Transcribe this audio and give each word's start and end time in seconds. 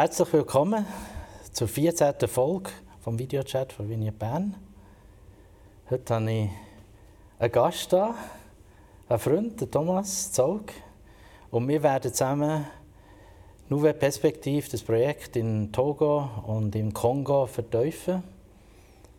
Herzlich 0.00 0.32
willkommen 0.32 0.86
zur 1.50 1.66
14. 1.66 2.14
Folge 2.28 2.70
vom 3.00 3.18
Videochat 3.18 3.72
von 3.72 3.88
Vignette 3.88 4.16
Bern. 4.16 4.54
Heute 5.90 6.14
habe 6.14 6.30
ich 6.30 6.50
einen 7.40 7.50
Gast 7.50 7.92
da, 7.92 8.14
einen 9.08 9.18
Freund, 9.18 9.60
den 9.60 9.68
Thomas 9.68 10.30
Zaug. 10.30 10.66
Und 11.50 11.66
wir 11.66 11.82
werden 11.82 12.12
zusammen 12.12 12.64
Nouvelle 13.68 13.94
Perspektive, 13.94 14.70
das 14.70 14.84
Projekt 14.84 15.34
in 15.34 15.72
Togo 15.72 16.30
und 16.46 16.76
im 16.76 16.94
Kongo 16.94 17.46
vertiefen, 17.46 18.22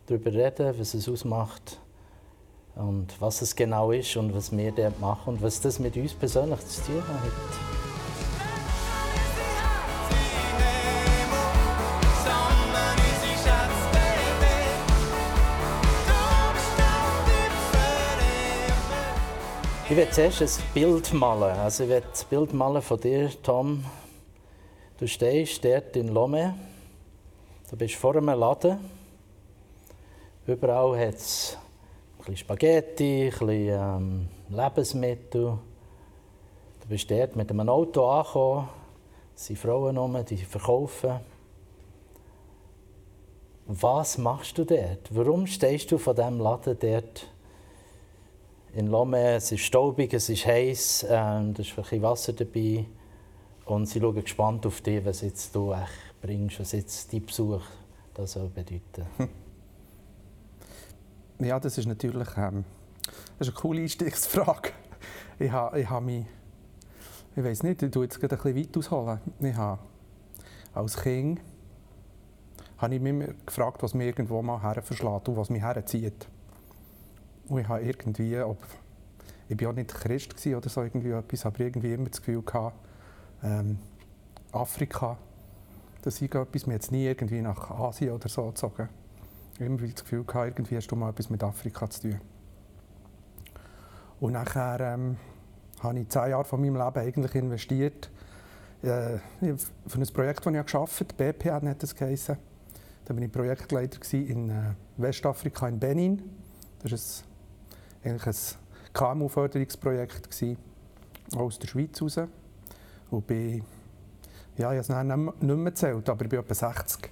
darüber 0.06 0.32
reden, 0.32 0.74
was 0.78 0.94
es 0.94 1.06
ausmacht 1.06 1.78
und 2.74 3.20
was 3.20 3.42
es 3.42 3.54
genau 3.54 3.90
ist 3.92 4.16
und 4.16 4.34
was 4.34 4.50
wir 4.50 4.72
dort 4.72 4.98
machen 4.98 5.34
und 5.34 5.42
was 5.42 5.60
das 5.60 5.78
mit 5.78 5.94
uns 5.98 6.14
persönlich 6.14 6.66
zu 6.66 6.84
tun 6.84 7.02
hat. 7.06 7.79
Ich 19.90 19.96
werde 19.96 20.12
zuerst 20.12 20.40
ein 20.40 20.64
Bild 20.72 21.12
malen. 21.12 21.58
Also 21.58 21.82
ich 21.82 21.90
werde 21.90 22.06
das 22.12 22.24
Bild 22.24 22.54
malen 22.54 22.80
von 22.80 23.00
dir, 23.00 23.28
Tom. 23.42 23.84
Du 24.96 25.08
stehst 25.08 25.64
dort 25.64 25.96
in 25.96 26.14
Lomé. 26.14 26.52
Du 27.68 27.76
bist 27.76 27.96
vor 27.96 28.14
einem 28.14 28.38
Laden. 28.38 28.78
Überall 30.46 30.96
hat 30.96 31.16
es 31.16 31.58
ein 32.12 32.18
bisschen 32.18 32.36
Spaghetti, 32.36 33.24
ein 33.24 33.30
bisschen 33.30 33.48
ähm, 33.50 34.28
Lebensmittel. 34.48 35.58
Du 36.82 36.88
bist 36.88 37.10
dort 37.10 37.34
mit 37.34 37.50
einem 37.50 37.68
Auto 37.68 38.06
angekommen. 38.06 38.68
Es 39.34 39.46
sind 39.46 39.58
Frauen 39.58 39.96
rum, 39.96 40.24
die 40.24 40.36
verkaufen. 40.36 41.18
Was 43.66 44.18
machst 44.18 44.56
du 44.56 44.64
dort? 44.64 45.08
Warum 45.10 45.48
stehst 45.48 45.90
du 45.90 45.98
vor 45.98 46.14
diesem 46.14 46.38
Laden 46.38 46.78
dort? 46.78 47.26
In 48.74 48.88
Lomé. 48.88 49.36
Es 49.36 49.52
ist 49.52 49.60
staubig, 49.60 50.12
es 50.14 50.28
ist 50.28 50.46
heiß, 50.46 51.06
ähm, 51.08 51.54
da 51.54 51.62
ist 51.62 51.76
ein 51.78 52.02
Wasser 52.02 52.32
dabei. 52.32 52.86
Und 53.64 53.86
sie 53.86 54.00
schauen 54.00 54.14
gespannt 54.14 54.66
auf 54.66 54.80
dich, 54.80 55.04
was 55.04 55.20
jetzt 55.20 55.54
du 55.54 55.72
echt 55.72 56.20
bringst, 56.20 56.60
was 56.60 56.72
jetzt 56.72 57.12
dein 57.12 57.24
Besuch 57.24 57.62
das 58.14 58.32
soll 58.32 58.48
bedeuten 58.48 59.06
Ja, 61.38 61.58
das 61.58 61.78
ist 61.78 61.86
natürlich 61.86 62.28
ähm, 62.36 62.64
das 63.38 63.48
ist 63.48 63.54
eine 63.54 63.62
coole 63.62 63.80
Einstiegsfrage. 63.80 64.72
Ich 65.38 65.50
habe, 65.50 65.80
ich 65.80 65.88
habe 65.88 66.04
mich, 66.04 66.26
ich 67.34 67.42
weiß 67.42 67.62
nicht, 67.62 67.82
ich 67.82 67.90
tue 67.90 68.04
jetzt 68.04 68.20
gerade 68.20 68.38
ein 68.44 68.56
weit 68.56 68.76
ausholen. 68.76 69.20
Ich 69.40 69.54
habe 69.54 69.78
als 70.74 70.96
Kind 71.02 71.40
habe 72.76 72.94
ich 72.94 73.00
mich 73.00 73.28
gefragt, 73.46 73.82
was 73.82 73.94
mich 73.94 74.06
irgendwo 74.08 74.42
mal 74.42 74.60
herverschlägt 74.60 75.28
und 75.28 75.36
was 75.36 75.50
mich 75.50 75.62
herzieht. 75.62 76.28
Und 77.50 77.60
ich 77.60 77.68
habe 77.68 77.82
irgendwie, 77.82 78.38
ob, 78.38 78.58
ich 79.48 79.60
war 79.60 79.70
auch 79.70 79.74
nicht 79.74 79.92
Christ 79.92 80.46
oder 80.46 80.68
so, 80.68 80.82
irgendwie 80.82 81.10
etwas, 81.10 81.44
aber 81.44 81.60
irgendwie 81.60 81.92
immer 81.92 82.08
das 82.08 82.20
Gefühl 82.20 82.42
gehabt, 82.42 82.76
ähm, 83.42 83.78
Afrika, 84.52 85.18
das 86.02 86.22
ist 86.22 86.32
etwas, 86.32 86.66
mir 86.66 86.74
jetzt 86.74 86.92
nie 86.92 87.06
irgendwie 87.06 87.42
nach 87.42 87.70
Asien 87.72 88.12
oder 88.12 88.28
so 88.28 88.46
gezogen. 88.46 88.88
Immer 89.58 89.78
das 89.78 90.04
Gefühl 90.04 90.22
gehabt, 90.24 90.46
irgendwie 90.46 90.76
hast 90.76 90.86
du 90.86 90.96
mal 90.96 91.10
etwas 91.10 91.28
mit 91.28 91.42
Afrika 91.42 91.90
zu 91.90 92.02
tun. 92.02 92.20
Und 94.20 94.32
nachher 94.32 94.78
ähm, 94.80 95.16
habe 95.80 95.98
ich 95.98 96.08
zehn 96.08 96.30
Jahre 96.30 96.44
von 96.44 96.60
meinem 96.60 96.76
Leben 96.76 96.98
eigentlich 96.98 97.34
investiert 97.34 98.10
äh, 98.82 99.18
für 99.88 99.98
ein 99.98 100.06
Projekt, 100.12 100.46
das 100.46 100.54
ich 100.54 100.66
gearbeitet 100.66 101.14
habe. 101.18 101.32
BPN 101.32 101.68
hat 101.68 101.82
das 101.82 101.96
geheißen. 101.96 102.36
Da 103.06 103.16
war 103.16 103.22
ich 103.22 103.32
Projektleiter 103.32 103.98
in 104.14 104.50
äh, 104.50 104.54
Westafrika, 104.98 105.66
in 105.66 105.80
Benin. 105.80 106.22
Das 106.82 106.92
ist 106.92 107.24
eigentlich 108.04 108.26
ein 108.26 108.92
KMU-Förderungsprojekt 108.92 110.28
aus 111.36 111.58
der 111.58 111.68
Schweiz 111.68 112.00
heraus. 112.00 112.18
Und 113.10 113.26
bin, 113.26 113.64
ja, 114.56 114.72
ich 114.72 114.88
habe 114.88 115.08
es 115.10 115.16
nicht 115.16 115.42
mehr 115.42 115.64
gezählt, 115.64 116.08
aber 116.08 116.24
ich 116.24 116.30
bin 116.30 116.40
etwa 116.40 116.54
60, 116.54 117.10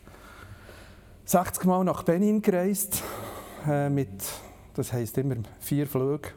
60 1.24 1.64
Mal 1.64 1.84
nach 1.84 2.02
Benin 2.04 2.40
gereist, 2.40 3.02
äh, 3.66 3.90
mit, 3.90 4.10
das 4.74 4.92
heisst 4.92 5.18
immer 5.18 5.36
vier 5.60 5.86
Flüge. 5.86 6.30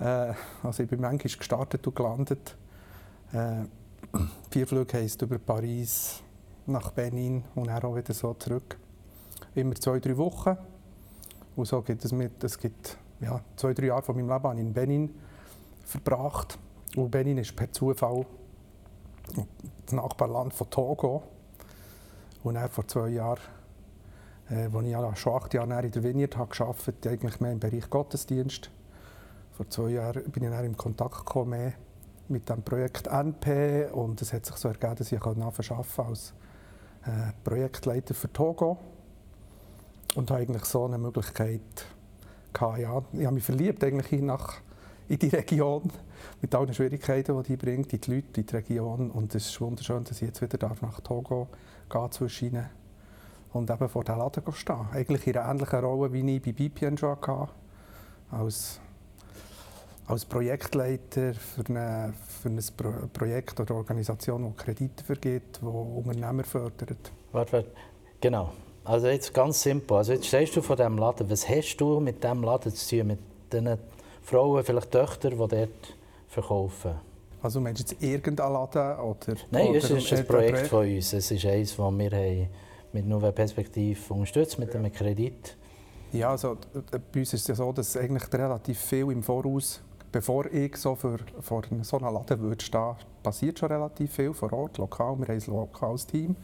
Äh, 0.00 0.32
also 0.62 0.82
ich 0.82 0.88
bin 0.88 1.00
manchmal 1.00 1.36
gestartet 1.36 1.86
und 1.86 1.94
gelandet. 1.94 2.56
Äh, 3.32 3.64
vier 4.50 4.66
Flüge 4.66 4.96
heisst 4.96 5.22
über 5.22 5.38
Paris 5.38 6.22
nach 6.66 6.90
Benin 6.92 7.44
und 7.54 7.68
dann 7.68 7.82
auch 7.82 7.94
wieder 7.94 8.14
so 8.14 8.34
zurück. 8.34 8.78
Immer 9.54 9.74
zwei, 9.74 10.00
drei 10.00 10.16
Wochen. 10.16 10.56
Und 11.54 11.66
so 11.66 11.80
gibt 11.82 12.04
es 12.04 12.12
mit, 12.12 12.42
es 12.42 12.58
gibt 12.58 12.98
ja, 13.20 13.40
zwei, 13.56 13.74
drei 13.74 13.86
Jahre 13.86 14.02
von 14.02 14.16
meinem 14.16 14.28
Leben 14.28 14.58
in 14.58 14.72
Benin 14.72 15.14
verbracht. 15.84 16.58
Und 16.96 17.10
Benin 17.10 17.38
ist 17.38 17.54
per 17.56 17.70
Zufall 17.72 18.26
das 19.84 19.92
Nachbarland 19.92 20.54
von 20.54 20.70
Togo. 20.70 21.22
Und 22.42 22.54
dann 22.54 22.68
vor 22.68 22.86
zwei 22.86 23.08
Jahren, 23.08 23.40
äh, 24.50 24.66
ich 24.66 25.18
schon 25.18 25.34
acht 25.34 25.54
Jahre 25.54 25.82
in 25.82 25.90
der 25.90 26.02
Vineyard 26.02 26.36
habe 26.36 26.54
gearbeitet 26.54 27.06
eigentlich 27.06 27.40
mehr 27.40 27.52
im 27.52 27.60
Bereich 27.60 27.90
Gottesdienst. 27.90 28.70
Vor 29.52 29.68
zwei 29.68 29.90
Jahren 29.90 30.30
bin 30.30 30.44
ich 30.44 30.50
dann 30.50 30.64
in 30.64 30.76
Kontakt 30.76 31.18
gekommen 31.18 31.72
mit 32.28 32.48
dem 32.48 32.62
Projekt 32.62 33.06
NP 33.06 33.90
und 33.92 34.20
es 34.20 34.32
hat 34.32 34.44
sich 34.46 34.56
so 34.56 34.68
ergeben, 34.68 34.96
dass 34.96 35.12
ich 35.12 35.20
arbeiten 35.20 35.42
als 35.42 36.34
äh, 37.04 37.32
Projektleiter 37.44 38.14
für 38.14 38.32
Togo 38.32 38.78
und 40.14 40.30
habe 40.30 40.40
eigentlich 40.40 40.64
so 40.64 40.84
eine 40.84 40.98
Möglichkeit 40.98 41.86
gehabt, 42.56 42.78
ja. 42.78 43.02
Ich 43.12 43.24
habe 43.24 43.34
mich 43.34 43.44
verliebt 43.44 43.84
eigentlich 43.84 44.20
nach, 44.22 44.56
in 45.08 45.18
die 45.18 45.28
Region, 45.28 45.90
mit 46.40 46.54
allen 46.54 46.72
Schwierigkeiten, 46.72 47.36
die 47.42 47.48
die 47.48 47.56
bringt, 47.56 47.92
in 47.92 48.00
die 48.00 48.14
Leute, 48.14 48.40
in 48.40 48.46
die 48.46 48.54
Region. 48.54 49.10
Und 49.10 49.34
es 49.34 49.46
ist 49.46 49.60
wunderschön, 49.60 50.04
dass 50.04 50.20
ich 50.22 50.28
jetzt 50.28 50.42
wieder 50.42 50.74
nach 50.80 51.00
Togo 51.00 51.48
gehen 51.88 52.12
zwischen 52.12 52.48
ihnen 52.48 52.66
und 53.52 53.70
eben 53.70 53.88
vor 53.88 54.04
dem 54.04 54.18
Laden 54.18 54.52
stehen. 54.52 54.86
Eigentlich 54.92 55.26
in 55.26 55.36
einer 55.36 55.50
ähnlichen 55.50 55.80
Rolle, 55.80 56.12
wie 56.12 56.36
ich 56.36 56.42
bei 56.42 56.52
BPN 56.52 56.98
schon 56.98 57.10
hatte, 57.10 57.48
als, 58.30 58.80
als 60.06 60.24
Projektleiter 60.24 61.34
für, 61.34 61.64
eine, 61.68 62.12
für 62.42 62.48
ein 62.48 62.60
Pro 62.76 62.92
Projekt 63.12 63.60
oder 63.60 63.74
Organisation, 63.74 64.44
die 64.44 64.62
Kredite 64.62 65.04
vergibt, 65.04 65.60
die 65.62 65.66
Unternehmer 65.66 66.44
fördert. 66.44 67.12
Warte, 67.32 67.52
warte. 67.52 67.70
Genau. 68.20 68.52
Also 68.86 69.08
jetzt 69.08 69.34
ganz 69.34 69.62
simpel. 69.62 69.96
Also 69.96 70.12
jetzt 70.12 70.26
stehst 70.26 70.54
du 70.54 70.62
vor 70.62 70.76
diesem 70.76 70.96
Laden. 70.96 71.28
Was 71.28 71.48
hast 71.48 71.76
du 71.76 71.98
mit 71.98 72.22
diesem 72.22 72.44
Laden 72.44 72.72
zu 72.72 72.96
tun? 72.96 73.06
Mit 73.08 73.18
den 73.52 73.78
Frauen, 74.22 74.62
vielleicht 74.62 74.92
Töchtern, 74.92 75.32
die 75.32 75.36
dort 75.36 75.94
verkaufen? 76.28 76.92
Also 77.42 77.60
meinst 77.60 77.80
du 77.80 77.94
jetzt 77.94 78.02
irgendein 78.02 78.52
Laden? 78.52 78.98
Oder, 79.00 79.34
Nein, 79.50 79.68
oder 79.68 79.78
es 79.78 79.90
ist 79.90 80.12
ein 80.12 80.24
Projekt 80.24 80.68
von 80.68 80.86
uns. 80.86 81.12
Es 81.12 81.30
ist 81.32 81.44
eines, 81.44 81.76
das 81.76 81.78
wir 81.78 82.10
haben 82.10 82.48
mit 82.92 83.06
Nouvelle 83.06 83.32
Perspektive 83.32 84.14
unterstützt, 84.14 84.56
mit 84.60 84.74
einem 84.74 84.92
Kredit. 84.92 85.56
Ja, 86.12 86.30
also 86.30 86.56
bei 87.12 87.20
uns 87.20 87.34
ist 87.34 87.40
es 87.42 87.48
ja 87.48 87.54
so, 87.56 87.72
dass 87.72 87.96
eigentlich 87.96 88.32
relativ 88.32 88.78
viel 88.78 89.10
im 89.10 89.22
Voraus, 89.22 89.80
bevor 90.12 90.46
ich 90.46 90.76
so 90.76 90.94
für, 90.94 91.18
vor 91.40 91.62
so 91.82 91.98
einem 91.98 92.14
Laden 92.14 92.40
würde 92.40 92.64
stehen, 92.64 92.94
passiert 93.24 93.58
schon 93.58 93.72
relativ 93.72 94.12
viel 94.12 94.32
vor 94.32 94.52
Ort, 94.52 94.78
lokal. 94.78 95.18
Wir 95.18 95.26
haben 95.26 95.42
ein 95.44 95.52
lokales 95.52 96.06
Team, 96.06 96.36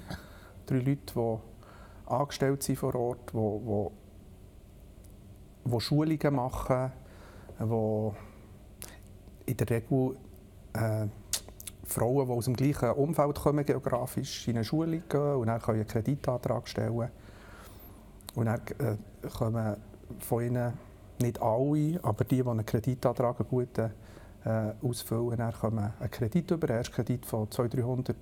drei 0.66 0.78
Leute, 0.78 0.98
die 1.14 1.51
angestellt 2.12 2.62
sind 2.62 2.78
vor 2.78 2.94
Ort, 2.94 3.32
wo, 3.32 3.60
wo, 3.64 3.92
wo 5.64 5.80
Schulungen 5.80 6.34
machen, 6.34 6.92
wo 7.58 8.14
in 9.46 9.56
der 9.56 9.70
Regel 9.70 10.16
äh, 10.74 11.06
Frauen, 11.84 12.26
die 12.26 12.32
aus 12.32 12.44
dem 12.46 12.54
gleichen 12.54 12.90
Umfeld 12.90 13.36
kommen, 13.36 13.64
geografisch 13.64 14.48
in 14.48 14.56
eine 14.56 14.64
Schule 14.64 14.98
gehen 15.00 15.34
und 15.34 15.48
dann 15.48 15.60
können 15.60 15.80
einen 15.80 15.88
Kreditantrag 15.88 16.68
stellen. 16.68 17.10
Und 18.34 18.46
dann 18.46 18.60
äh, 18.78 19.28
kommen 19.28 19.76
von 20.20 20.42
ihnen 20.42 20.72
nicht 21.20 21.40
alle, 21.40 22.00
aber 22.02 22.24
die, 22.24 22.42
die 22.42 22.48
einen 22.48 22.64
Kreditantrag 22.64 23.40
einen 23.40 23.48
guten 23.48 23.90
äh, 24.44 24.72
ausfüllen, 24.82 25.36
dann 25.36 25.52
kommen 25.52 25.92
einen 25.98 26.10
Kredit 26.10 26.50
über, 26.50 26.68
einen 26.68 26.78
Erstkredit 26.78 27.26
von 27.26 27.50
200, 27.50 27.80
300 27.80 28.16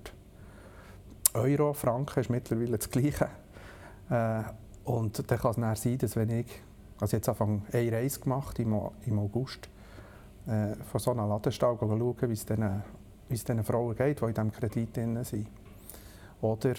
Euro, 1.33 1.73
Franken 1.73 2.19
ist 2.19 2.29
mittlerweile 2.29 2.77
das 2.77 2.89
Gleiche. 2.89 3.29
Äh, 4.11 4.43
und 4.83 5.31
dann 5.31 5.39
kann 5.39 5.51
es 5.51 5.57
dann 5.57 5.75
sein, 5.75 5.97
dass 5.97 6.15
wenn 6.15 6.29
ich, 6.29 6.47
also 6.99 7.17
jetzt 7.17 7.29
Anfang 7.29 7.63
eine 7.71 7.91
Reise 7.91 8.19
gemacht 8.19 8.59
im, 8.59 8.79
im 9.05 9.19
August, 9.19 9.69
äh, 10.47 10.75
von 10.75 10.99
so 10.99 11.11
einem 11.11 11.29
Ladenstall 11.29 11.77
schauen, 11.79 12.19
wie 12.29 12.33
es 12.33 12.45
diesen, 12.45 12.83
wie 13.29 13.35
es 13.35 13.43
diesen 13.43 13.63
Frauen 13.63 13.95
geht, 13.95 14.19
die 14.19 14.25
in 14.25 14.33
diesem 14.33 14.51
Kredit 14.51 14.97
drin 14.97 15.23
sind. 15.23 15.47
Oder 16.41 16.73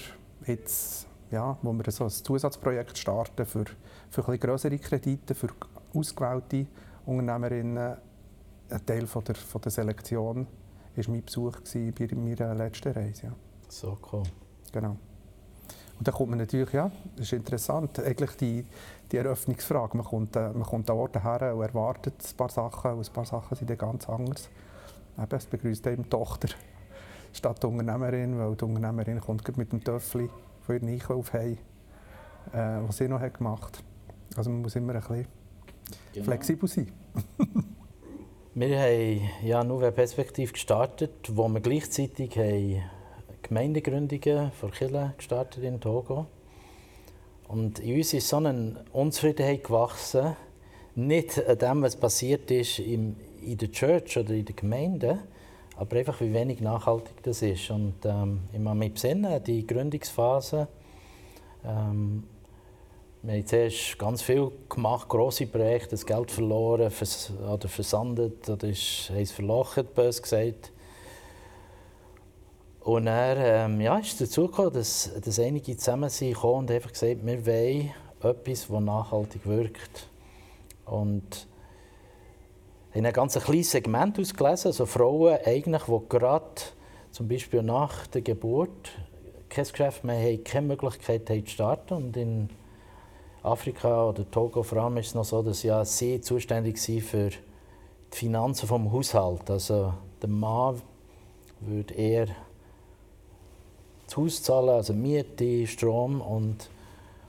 jetzt, 0.47 1.07
ja, 1.31 1.57
wo 1.63 1.73
wir 1.73 1.91
so 1.91 2.05
ein 2.05 2.11
Zusatzprojekt 2.11 2.99
starten 2.99 3.47
für, 3.47 3.65
für 4.11 4.29
ein 4.29 4.39
größere 4.39 4.79
Kredite, 4.79 5.35
für 5.35 5.49
ausgewählte 5.95 6.67
Unternehmerinnen. 7.07 7.97
Ein 8.69 8.87
Teil 8.87 9.07
von 9.07 9.25
der, 9.25 9.35
von 9.35 9.61
der 9.61 9.71
Selektion 9.71 10.47
war 10.97 11.05
mein 11.09 11.25
Besuch 11.25 11.61
bei 11.75 12.09
meiner 12.15 12.55
letzten 12.55 12.93
Reise. 12.93 13.27
Ja. 13.27 13.33
So 13.69 13.97
cool. 14.13 14.25
Genau. 14.73 14.97
Und 16.03 16.09
dann 16.09 16.17
kommt 16.17 16.31
man 16.31 16.41
natürlich, 16.41 16.73
ja, 16.73 16.91
das 17.15 17.27
ist 17.27 17.33
interessant, 17.33 18.01
eigentlich 18.01 18.33
die, 18.33 18.67
die 19.13 19.19
Eröffnungsfrage. 19.19 19.97
Man 19.97 20.05
kommt, 20.05 20.35
äh, 20.35 20.49
man 20.49 20.65
kommt 20.65 20.91
an 20.91 20.97
Orte 20.97 21.23
her 21.23 21.55
und 21.55 21.63
erwartet 21.63 22.15
ein 22.29 22.37
paar 22.37 22.49
Sachen 22.49 22.95
und 22.95 23.09
ein 23.09 23.13
paar 23.13 23.25
Sachen 23.25 23.57
sind 23.57 23.71
dann 23.71 23.79
ganz 23.79 24.09
anders. 24.09 24.51
Eben, 25.17 25.37
es 25.37 25.47
begrüßt 25.47 25.87
eben 25.87 26.03
die 26.03 26.09
Tochter 26.09 26.49
statt 27.33 27.63
die 27.63 27.69
Unternehmerin, 27.69 28.37
weil 28.37 28.57
die 28.57 28.65
Unternehmerin 28.65 29.21
kommt 29.21 29.57
mit 29.57 29.71
dem 29.71 29.85
Töffel 29.85 30.29
von 30.63 30.75
ihrem 30.75 30.89
Einkauf 30.89 31.33
heim, 31.35 31.59
äh, 32.53 32.81
was 32.85 32.97
sie 32.97 33.07
noch 33.07 33.21
hat 33.21 33.39
gemacht 33.39 33.79
hat. 33.79 33.85
Also 34.37 34.51
man 34.51 34.63
muss 34.63 34.75
immer 34.75 34.97
ein 34.97 35.03
bisschen 35.03 35.27
genau. 36.15 36.25
flexibel 36.25 36.69
sein. 36.69 36.91
wir 38.55 38.77
haben 38.77 39.21
ja 39.45 39.63
nur 39.63 39.83
eine 39.83 39.93
Perspektive 39.93 40.53
gestartet, 40.53 41.31
wo 41.33 41.47
wir 41.47 41.61
gleichzeitig 41.61 42.37
haben 42.37 42.83
Gemeindegründungen 43.43 44.53
von 44.53 44.71
Kirche 44.71 45.15
gestartet 45.17 45.65
in 45.65 45.81
Togo. 45.81 46.27
Und 47.49 47.81
in 47.81 47.97
uns 47.97 48.15
ist 48.15 48.29
so 48.29 48.37
eine 48.37 48.85
Unzufriedenheit 48.93 49.65
gewachsen, 49.65 50.37
nicht 50.95 51.45
an 51.47 51.59
dem, 51.59 51.83
was 51.83 51.97
passiert 51.97 52.51
ist 52.51 52.79
in 52.79 53.17
der 53.43 53.71
Church 53.71 54.17
oder 54.19 54.35
in 54.35 54.45
der 54.45 54.55
Gemeinde, 54.55 55.19
aber 55.77 55.97
einfach, 55.97 56.21
wie 56.21 56.33
wenig 56.33 56.61
nachhaltig 56.61 57.23
das 57.23 57.43
ist. 57.43 57.71
Und 57.71 57.95
ähm, 58.05 58.41
ich 58.53 58.59
mache 58.59 58.77
mich 58.77 58.95
besinnen, 58.95 59.43
die 59.45 59.67
Gründungsphase. 59.67 60.69
Ähm, 61.65 62.25
wir 63.23 63.35
haben 63.35 63.47
zuerst 63.47 63.99
ganz 63.99 64.21
viel 64.23 64.51
gemacht, 64.69 65.09
grosse 65.09 65.47
Projekte, 65.47 65.91
das 65.91 66.05
Geld 66.05 66.31
verloren 66.31 66.91
vers 66.91 67.33
oder 67.49 67.69
versandet 67.69 68.49
oder 68.49 68.69
ist, 68.69 69.11
haben 69.11 69.21
es 69.21 69.31
verlocht, 69.31 69.95
bös 69.95 70.21
gesagt. 70.21 70.73
Und 72.85 73.07
dann 73.07 73.37
ähm, 73.41 73.81
ja, 73.81 73.99
ist 73.99 74.21
es 74.21 74.29
dazu 74.29 74.49
gekommen, 74.49 74.73
dass, 74.73 75.11
dass 75.25 75.39
einige 75.39 75.77
zusammen 75.77 76.11
sind 76.11 76.43
und 76.43 76.71
einfach 76.71 76.93
gesagt 76.93 77.25
wir 77.25 77.47
wollen 77.47 77.91
etwas, 78.21 78.69
das 78.69 78.81
nachhaltig 78.81 79.47
wirkt. 79.47 80.09
Und 80.87 81.47
haben 82.95 83.07
ein 83.07 83.13
ganz 83.13 83.39
kleines 83.39 83.71
Segment 83.71 84.19
ausgelesen, 84.19 84.69
also 84.69 84.87
Frauen, 84.87 85.39
eigentlich, 85.45 85.85
die 85.85 86.09
gerade 86.09 86.63
zum 87.13 87.29
Beispiel 87.29 87.63
nach 87.63 88.07
der 88.09 88.23
Geburt 88.23 88.91
kein 89.49 89.65
Geschäft 89.65 90.03
mehr 90.03 90.19
haben, 90.19 90.45
keine 90.45 90.67
Möglichkeit 90.67 91.31
haben 91.31 91.47
zu 91.47 91.53
starten. 91.53 91.95
Und 91.95 92.17
in 92.17 92.51
Afrika 93.43 94.09
oder 94.09 94.29
Togo 94.31 94.63
vor 94.63 94.79
allem 94.79 94.97
ist 94.97 95.09
es 95.09 95.15
noch 95.15 95.25
so, 95.25 95.43
dass 95.43 95.63
ja 95.63 95.85
sie 95.85 96.21
zuständig 96.21 96.79
sind 96.79 97.03
für 97.03 97.31
die 97.31 97.39
Finanzen 98.17 98.67
vom 98.67 98.91
Haushalt. 98.93 99.51
Also 99.51 99.95
der 100.21 100.29
Mann 100.29 100.83
würde 101.61 101.95
eher 101.95 102.29
das 104.13 104.17
Haus 104.17 104.43
zahlen, 104.43 104.71
also 104.71 104.93
Miete, 104.93 105.67
Strom 105.67 106.21
und, 106.21 106.69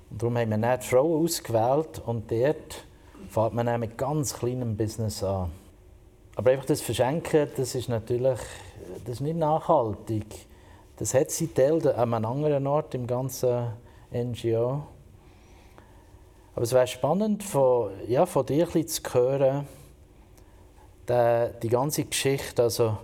und 0.09 0.21
darum 0.21 0.37
haben 0.37 0.49
wir 0.49 0.57
nicht 0.57 0.83
die 0.83 0.87
Frauen 0.87 1.23
ausgewählt 1.23 2.01
und 2.05 2.31
dort 2.31 2.85
fängt 3.29 3.53
man 3.53 3.69
auch 3.69 3.77
mit 3.77 3.97
ganz 3.97 4.33
kleinem 4.33 4.75
Business 4.75 5.23
an. 5.23 5.51
Aber 6.35 6.51
einfach 6.51 6.65
das 6.65 6.81
Verschenken, 6.81 7.47
das 7.55 7.75
ist 7.75 7.89
natürlich 7.89 8.39
das 9.05 9.15
ist 9.15 9.21
nicht 9.21 9.37
nachhaltig. 9.37 10.25
Das 10.97 11.13
hat 11.13 11.31
sie 11.31 11.47
Teil 11.47 11.85
an 11.87 12.13
einem 12.13 12.25
anderen 12.25 12.67
Ort 12.67 12.93
im 12.95 13.07
ganzen 13.07 13.73
NGO. 14.11 14.83
Aber 16.55 16.63
es 16.63 16.71
wäre 16.71 16.87
spannend, 16.87 17.43
von, 17.43 17.91
ja, 18.07 18.25
von 18.25 18.45
dir 18.45 18.67
ein 18.73 18.87
zu 18.87 19.01
hören, 19.11 19.67
die, 21.09 21.49
die 21.63 21.69
ganze 21.69 22.05
Geschichte. 22.05 22.63
Also, 22.63 22.97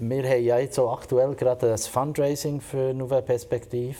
wir 0.00 0.22
haben 0.28 0.44
ja 0.44 0.58
jetzt 0.58 0.76
so 0.76 0.88
aktuell 0.88 1.34
gerade 1.34 1.72
ein 1.72 1.78
Fundraising 1.78 2.60
für 2.60 2.94
Nouvelle 2.94 3.22
Perspektive. 3.22 3.96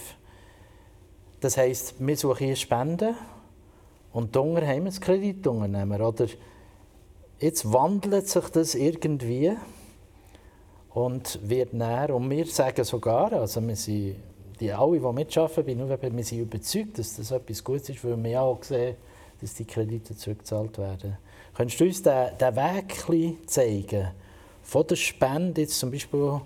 Das 1.41 1.57
heisst, 1.57 1.95
wir 1.99 2.17
suchen 2.17 2.47
hier 2.47 2.57
Spenden 2.57 3.15
und 4.13 4.35
darunter 4.35 4.67
haben 4.67 4.85
wir 4.85 4.93
ein 4.93 5.01
Kreditunternehmer. 5.01 6.07
Oder 6.07 6.27
jetzt 7.39 7.73
wandelt 7.73 8.29
sich 8.29 8.49
das 8.49 8.75
irgendwie 8.75 9.57
und 10.91 11.39
wird 11.49 11.75
näher. 11.75 12.15
Und 12.15 12.31
wir 12.31 12.47
sagen 12.47 12.85
sogar, 12.85 13.33
also 13.33 13.61
wir 13.67 13.77
sind, 13.77 14.17
die 14.61 14.73
alle, 14.73 14.99
die 14.99 15.13
mitarbeiten 15.13 15.65
bei 15.65 15.75
Nuweb, 15.75 16.03
wir 16.03 16.25
sind 16.25 16.41
überzeugt, 16.41 16.99
dass 16.99 17.17
das 17.17 17.31
etwas 17.31 17.63
Gutes 17.63 17.91
ist, 17.91 18.05
weil 18.05 18.23
wir 18.23 18.43
auch 18.43 18.63
sehen, 18.63 18.97
dass 19.41 19.55
die 19.55 19.65
Kredite 19.65 20.17
zurückgezahlt 20.17 20.79
werden. 20.79 21.19
Könntest 21.55 21.81
du 21.81 21.85
uns 21.85 22.03
den 22.03 22.57
Weg 22.57 23.49
zeigen? 23.49 24.09
Von 24.69 24.87
der 24.87 24.97
Spende, 24.97 25.63
jetzt 25.63 25.79
zum 25.79 25.91
Beispiel 25.91 26.43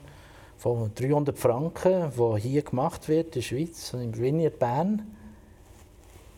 von 0.56 0.94
300 0.94 1.36
Franken, 1.36 2.12
die 2.16 2.40
hier 2.40 2.62
gemacht 2.62 3.08
wird 3.08 3.26
in 3.26 3.32
der 3.32 3.40
Schweiz, 3.40 3.92
im 3.94 4.16
Vineyard 4.16 4.60
Bern, 4.60 5.02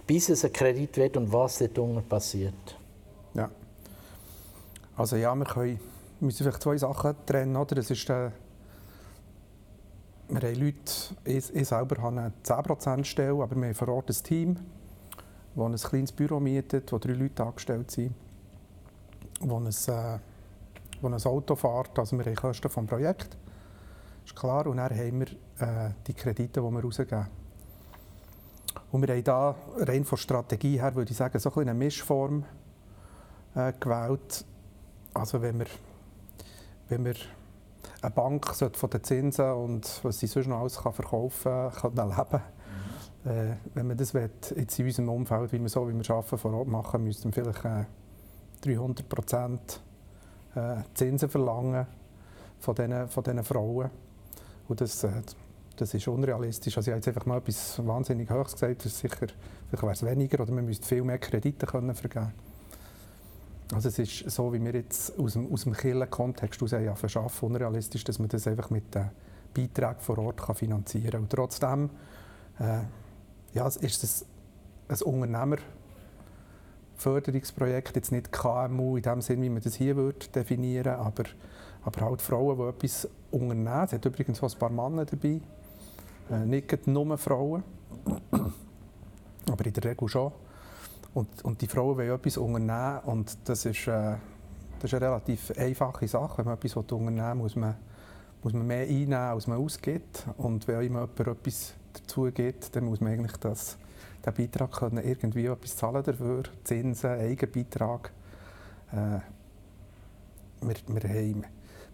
bis 0.06 0.31
es 0.31 0.46
ein 0.46 0.52
Kredit 0.54 0.96
wird 0.96 1.19
und 1.19 1.31
was 1.31 1.58
dort 1.58 2.08
passiert. 2.08 2.78
Ja. 3.34 3.50
Also 4.96 5.16
ja, 5.16 5.34
wir 5.34 5.44
können 5.44 5.78
müssen 6.20 6.42
vielleicht 6.42 6.62
zwei 6.62 6.78
Sachen 6.78 7.16
trennen. 7.26 7.54
Oder? 7.54 7.75
Das 7.75 7.90
ist, 7.90 8.08
äh, 8.08 8.31
wir 10.31 10.40
haben 10.40 10.54
Leute, 10.54 10.92
ich, 11.26 11.54
ich 11.54 11.69
selber 11.69 12.02
habe 12.02 12.19
eine 12.19 12.32
10%-Stelle, 12.44 13.42
aber 13.42 13.54
wir 13.56 13.66
haben 13.66 13.75
vor 13.75 13.88
Ort 13.88 14.08
ein 14.08 14.25
Team, 14.25 14.56
das 15.54 15.84
ein 15.84 15.90
kleines 15.90 16.12
Büro 16.12 16.40
mietet, 16.40 16.90
wo 16.90 16.96
drei 16.96 17.12
Leute 17.12 17.44
angestellt 17.44 17.90
sind, 17.90 18.14
wo 19.40 19.58
ein, 19.58 19.66
äh, 19.66 20.19
wo 21.05 21.09
ein 21.09 21.15
Auto 21.15 21.55
fährt. 21.55 21.99
Also 21.99 22.19
wir 22.19 22.25
haben 22.25 22.35
Kosten 22.35 22.69
vom 22.69 22.87
Projekt, 22.87 23.37
ist 24.25 24.35
klar. 24.35 24.67
Und 24.67 24.79
dann 24.79 24.91
haben 24.91 25.21
wir 25.21 25.29
äh, 25.61 25.91
die 26.06 26.15
Kredite, 26.15 26.61
die 26.61 26.71
wir 26.71 26.83
rausgeben. 26.83 27.27
Und 28.91 29.06
wir 29.06 29.15
haben 29.15 29.25
da 29.25 29.55
rein 29.77 30.05
von 30.05 30.19
Strategie 30.19 30.81
her, 30.81 30.95
würde 30.95 31.11
ich 31.11 31.17
sagen, 31.17 31.39
so 31.39 31.53
ein 31.55 31.61
eine 31.62 31.75
Mischform 31.75 32.45
äh, 33.55 33.73
gewählt. 33.79 34.45
Also 35.12 35.41
wenn 35.43 35.59
wir 35.59 35.67
wenn 36.89 37.05
wir 37.05 37.15
eine 38.03 38.11
Bank 38.11 38.55
von 38.55 38.91
den 38.91 39.03
Zinsen 39.03 39.53
und 39.53 40.01
was 40.03 40.19
sie 40.19 40.27
sonst 40.27 40.47
noch 40.47 40.61
alles 40.61 40.77
kann 40.77 40.93
verkaufen 40.93 41.71
kann, 41.71 41.95
kann 41.95 42.09
leben 42.09 42.43
mhm. 43.25 43.31
äh, 43.31 43.56
Wenn 43.75 43.87
man 43.87 43.97
das 43.97 44.12
will, 44.12 44.31
jetzt 44.56 44.79
in 44.79 44.87
unserem 44.87 45.09
Umfeld, 45.09 45.53
wie 45.53 45.61
wir 45.61 45.69
so, 45.69 45.89
wie 45.89 45.95
wir 45.95 46.11
arbeiten, 46.11 46.39
vor 46.39 46.53
Ort 46.53 46.69
machen, 46.69 47.05
müssten 47.05 47.35
wir 47.35 47.43
vielleicht 47.43 47.65
äh, 47.65 47.85
300 48.62 49.09
Prozent 49.09 49.81
äh, 50.55 50.77
Zinsen 50.95 51.29
verlangen 51.29 51.87
von 52.59 52.75
diesen, 52.75 53.09
von 53.09 53.45
Frauen. 53.45 53.91
Und 54.69 54.81
das, 54.81 55.05
äh, 55.05 55.11
das 55.77 55.95
ist 55.95 56.09
unrealistisch. 56.09 56.77
Also 56.77 56.91
ich 56.91 56.93
habe 56.93 56.99
jetzt 56.99 57.09
einfach 57.09 57.27
mal 57.27 57.39
etwas 57.39 57.85
wahnsinnig 57.85 58.31
Hohes 58.31 58.53
gesagt. 58.53 58.84
Das 58.84 58.87
ist 58.87 58.99
sicher, 58.99 59.27
vielleicht 59.69 59.82
wäre 59.82 59.93
es 59.93 60.05
weniger 60.05 60.43
oder 60.43 60.53
man 60.53 60.65
müsste 60.65 60.87
viel 60.87 61.03
mehr 61.03 61.19
Kredite 61.19 61.67
können 61.67 61.94
vergeben 61.94 62.32
also 63.73 63.89
es 63.89 63.99
ist 63.99 64.31
so, 64.31 64.53
wie 64.53 64.63
wir 64.63 64.75
jetzt 64.75 65.19
aus 65.19 65.32
dem, 65.32 65.53
aus 65.53 65.65
dem 65.65 65.73
Kirchen-Kontext 65.73 66.61
heraus 66.61 66.73
ja 66.73 66.94
verschaffen, 66.94 67.49
unrealistisch, 67.49 68.05
dass 68.05 68.19
man 68.19 68.29
das 68.29 68.46
einfach 68.46 68.70
mit 68.70 68.94
den 68.94 69.11
Beiträgen 69.55 70.01
vor 70.01 70.19
Ort 70.19 70.43
kann 70.43 70.55
finanzieren 70.55 71.11
kann. 71.11 71.23
Und 71.23 71.31
trotzdem 71.31 71.91
äh, 72.58 72.81
ja, 73.55 73.67
ist 73.67 74.05
es 74.05 74.27
ein 74.89 75.03
Unternehmerförderungsprojekt, 76.94 77.96
jetzt 77.96 78.13
nicht 78.13 78.32
KMU 78.32 78.96
in 78.96 79.03
dem 79.03 79.20
Sinn, 79.20 79.43
wie 79.43 79.51
man 79.51 79.63
das 79.63 79.74
hier 79.74 79.96
würde 79.96 80.27
definieren 80.29 80.94
aber, 80.94 81.24
aber 81.84 82.01
halt 82.01 82.22
Frauen, 82.22 82.56
die 82.56 82.63
etwas 82.65 83.08
unternehmen. 83.31 83.84
Es 83.84 83.93
hat 83.93 84.05
übrigens 84.05 84.43
auch 84.43 84.53
ein 84.53 84.58
paar 84.58 84.70
Männer 84.70 85.05
dabei, 85.05 85.41
äh, 86.31 86.46
nicht 86.46 86.86
nur 86.86 87.19
Frauen, 87.19 87.63
aber 89.51 89.67
in 89.67 89.72
der 89.72 89.84
Regel 89.84 90.08
schon. 90.08 90.32
Und, 91.13 91.44
und 91.44 91.60
die 91.60 91.67
Frauen 91.67 91.96
wollen 91.96 92.10
etwas 92.10 92.36
unternehmen 92.36 93.01
und 93.05 93.36
das 93.44 93.67
ist, 93.67 93.86
äh, 93.86 94.17
das 94.81 94.93
ist 94.93 94.94
eine 94.94 95.06
relativ 95.06 95.53
einfache 95.56 96.08
Sache. 96.08 96.39
Wenn 96.39 96.46
man 96.46 96.55
etwas 96.55 96.77
unternehmen 96.77 97.19
will, 97.19 97.34
muss 97.34 97.56
man, 97.56 97.77
muss 98.43 98.53
man 98.53 98.67
mehr 98.67 98.82
einnehmen, 98.82 99.15
als 99.15 99.46
man 99.46 99.58
ausgibt. 99.58 100.27
Und 100.39 100.67
wenn 100.67 100.82
jemand 100.82 101.19
etwas 101.20 101.74
dazu 101.93 102.31
gibt, 102.32 102.74
dann 102.74 102.84
muss 102.84 103.01
man 103.01 103.13
eigentlich 103.13 103.36
das, 103.36 103.79
den 104.24 104.34
Beitrag 104.34 104.72
können, 104.72 105.04
irgendwie 105.04 105.46
etwas 105.46 105.76
zahlen 105.76 106.02
dafür, 106.02 106.44
Zinsen, 106.64 107.10
Eigenbeitrag. 107.10 108.12
Äh, 108.93 109.20
wir, 110.60 110.76
wir, 110.86 111.08
haben, 111.08 111.44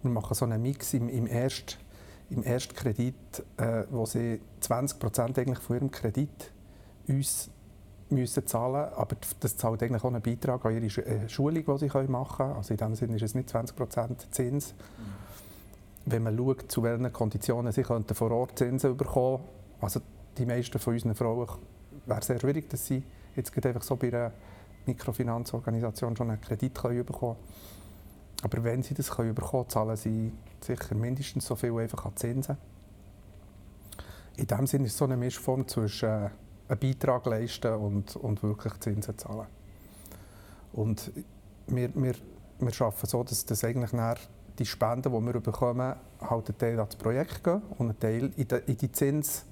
wir 0.02 0.10
machen 0.10 0.34
so 0.34 0.44
einen 0.44 0.62
Mix 0.62 0.94
im, 0.94 1.08
im 1.08 1.26
ersten 1.26 1.78
im 2.30 2.44
ersten 2.44 2.74
Kredit, 2.74 3.44
äh, 3.56 3.84
wo 3.90 4.06
sie 4.06 4.40
20 4.60 5.38
eigentlich 5.38 5.58
von 5.58 5.76
ihrem 5.76 5.90
Kredit 5.90 6.52
uns 7.08 7.50
müssen 8.08 8.46
zahlen 8.46 8.92
aber 8.94 9.16
das 9.38 9.56
zahlt 9.56 9.82
eigentlich 9.82 10.02
auch 10.02 10.08
einen 10.08 10.22
Beitrag 10.22 10.64
an 10.64 10.74
ihre 10.74 11.06
äh, 11.06 11.28
Schulung, 11.28 11.64
die 11.64 11.78
sie 11.78 12.08
machen 12.08 12.36
können. 12.36 12.52
Also 12.54 12.74
in 12.74 12.78
dem 12.78 12.94
Sinne 12.94 13.16
ist 13.16 13.22
es 13.22 13.34
nicht 13.34 13.48
20% 13.48 14.30
Zins. 14.30 14.72
Mhm. 14.72 16.12
Wenn 16.12 16.22
man 16.22 16.36
schaut, 16.36 16.70
zu 16.70 16.82
welchen 16.82 17.12
Konditionen 17.12 17.72
sie 17.72 17.84
vor 17.84 18.30
Ort 18.30 18.58
Zinsen 18.58 18.96
bekommen 18.96 19.42
also 19.80 20.00
die 20.38 20.46
meisten 20.46 20.78
von 20.78 20.94
unseren 20.94 21.14
Frauen 21.14 21.48
wäre 22.10 22.22
sehr 22.22 22.38
schwierig, 22.38 22.68
dass 22.68 22.86
sie 22.86 23.02
jetzt 23.36 23.66
einfach 23.66 23.82
so 23.82 23.96
bei 23.96 24.08
einer 24.08 24.32
Mikrofinanzorganisation 24.86 26.16
schon 26.16 26.30
einen 26.30 26.40
Kredit 26.40 26.74
bekommen 26.74 27.06
können. 27.06 27.36
Aber 28.42 28.64
wenn 28.64 28.82
sie 28.82 28.94
das 28.94 29.10
können 29.10 29.34
bekommen 29.34 29.68
zahlen 29.68 29.96
sie 29.96 30.32
sicher 30.60 30.94
mindestens 30.94 31.46
so 31.46 31.54
viel 31.56 31.78
einfach 31.78 32.06
an 32.06 32.16
Zinsen. 32.16 32.56
in 34.36 34.46
dem 34.46 34.66
Sinne 34.66 34.86
ist 34.86 34.92
es 34.92 34.98
so 34.98 35.04
eine 35.04 35.16
Mischform 35.16 35.68
zwischen 35.68 36.08
äh, 36.08 36.30
einen 36.68 36.80
Beitrag 36.80 37.26
leisten 37.26 37.74
und, 37.74 38.16
und 38.16 38.42
wirklich 38.42 38.72
Zinsen 38.80 39.18
zahlen. 39.18 39.46
Und 40.72 41.10
wir, 41.66 41.94
wir, 41.94 42.14
wir 42.58 42.80
arbeiten 42.80 43.06
so, 43.06 43.22
dass, 43.24 43.44
dass 43.44 43.64
eigentlich 43.64 43.90
die 44.58 44.66
Spenden, 44.66 45.12
die 45.12 45.26
wir 45.26 45.40
bekommen, 45.40 45.94
halt 46.20 46.48
ein 46.48 46.58
Teil 46.58 46.78
ans 46.78 46.96
Projekt 46.96 47.42
gehen 47.42 47.62
und 47.78 47.90
ein 47.90 47.98
Teil 47.98 48.30
in, 48.36 48.48
die, 48.48 48.54
in 48.66 48.76
die 48.76 48.92
Zins, 48.92 49.44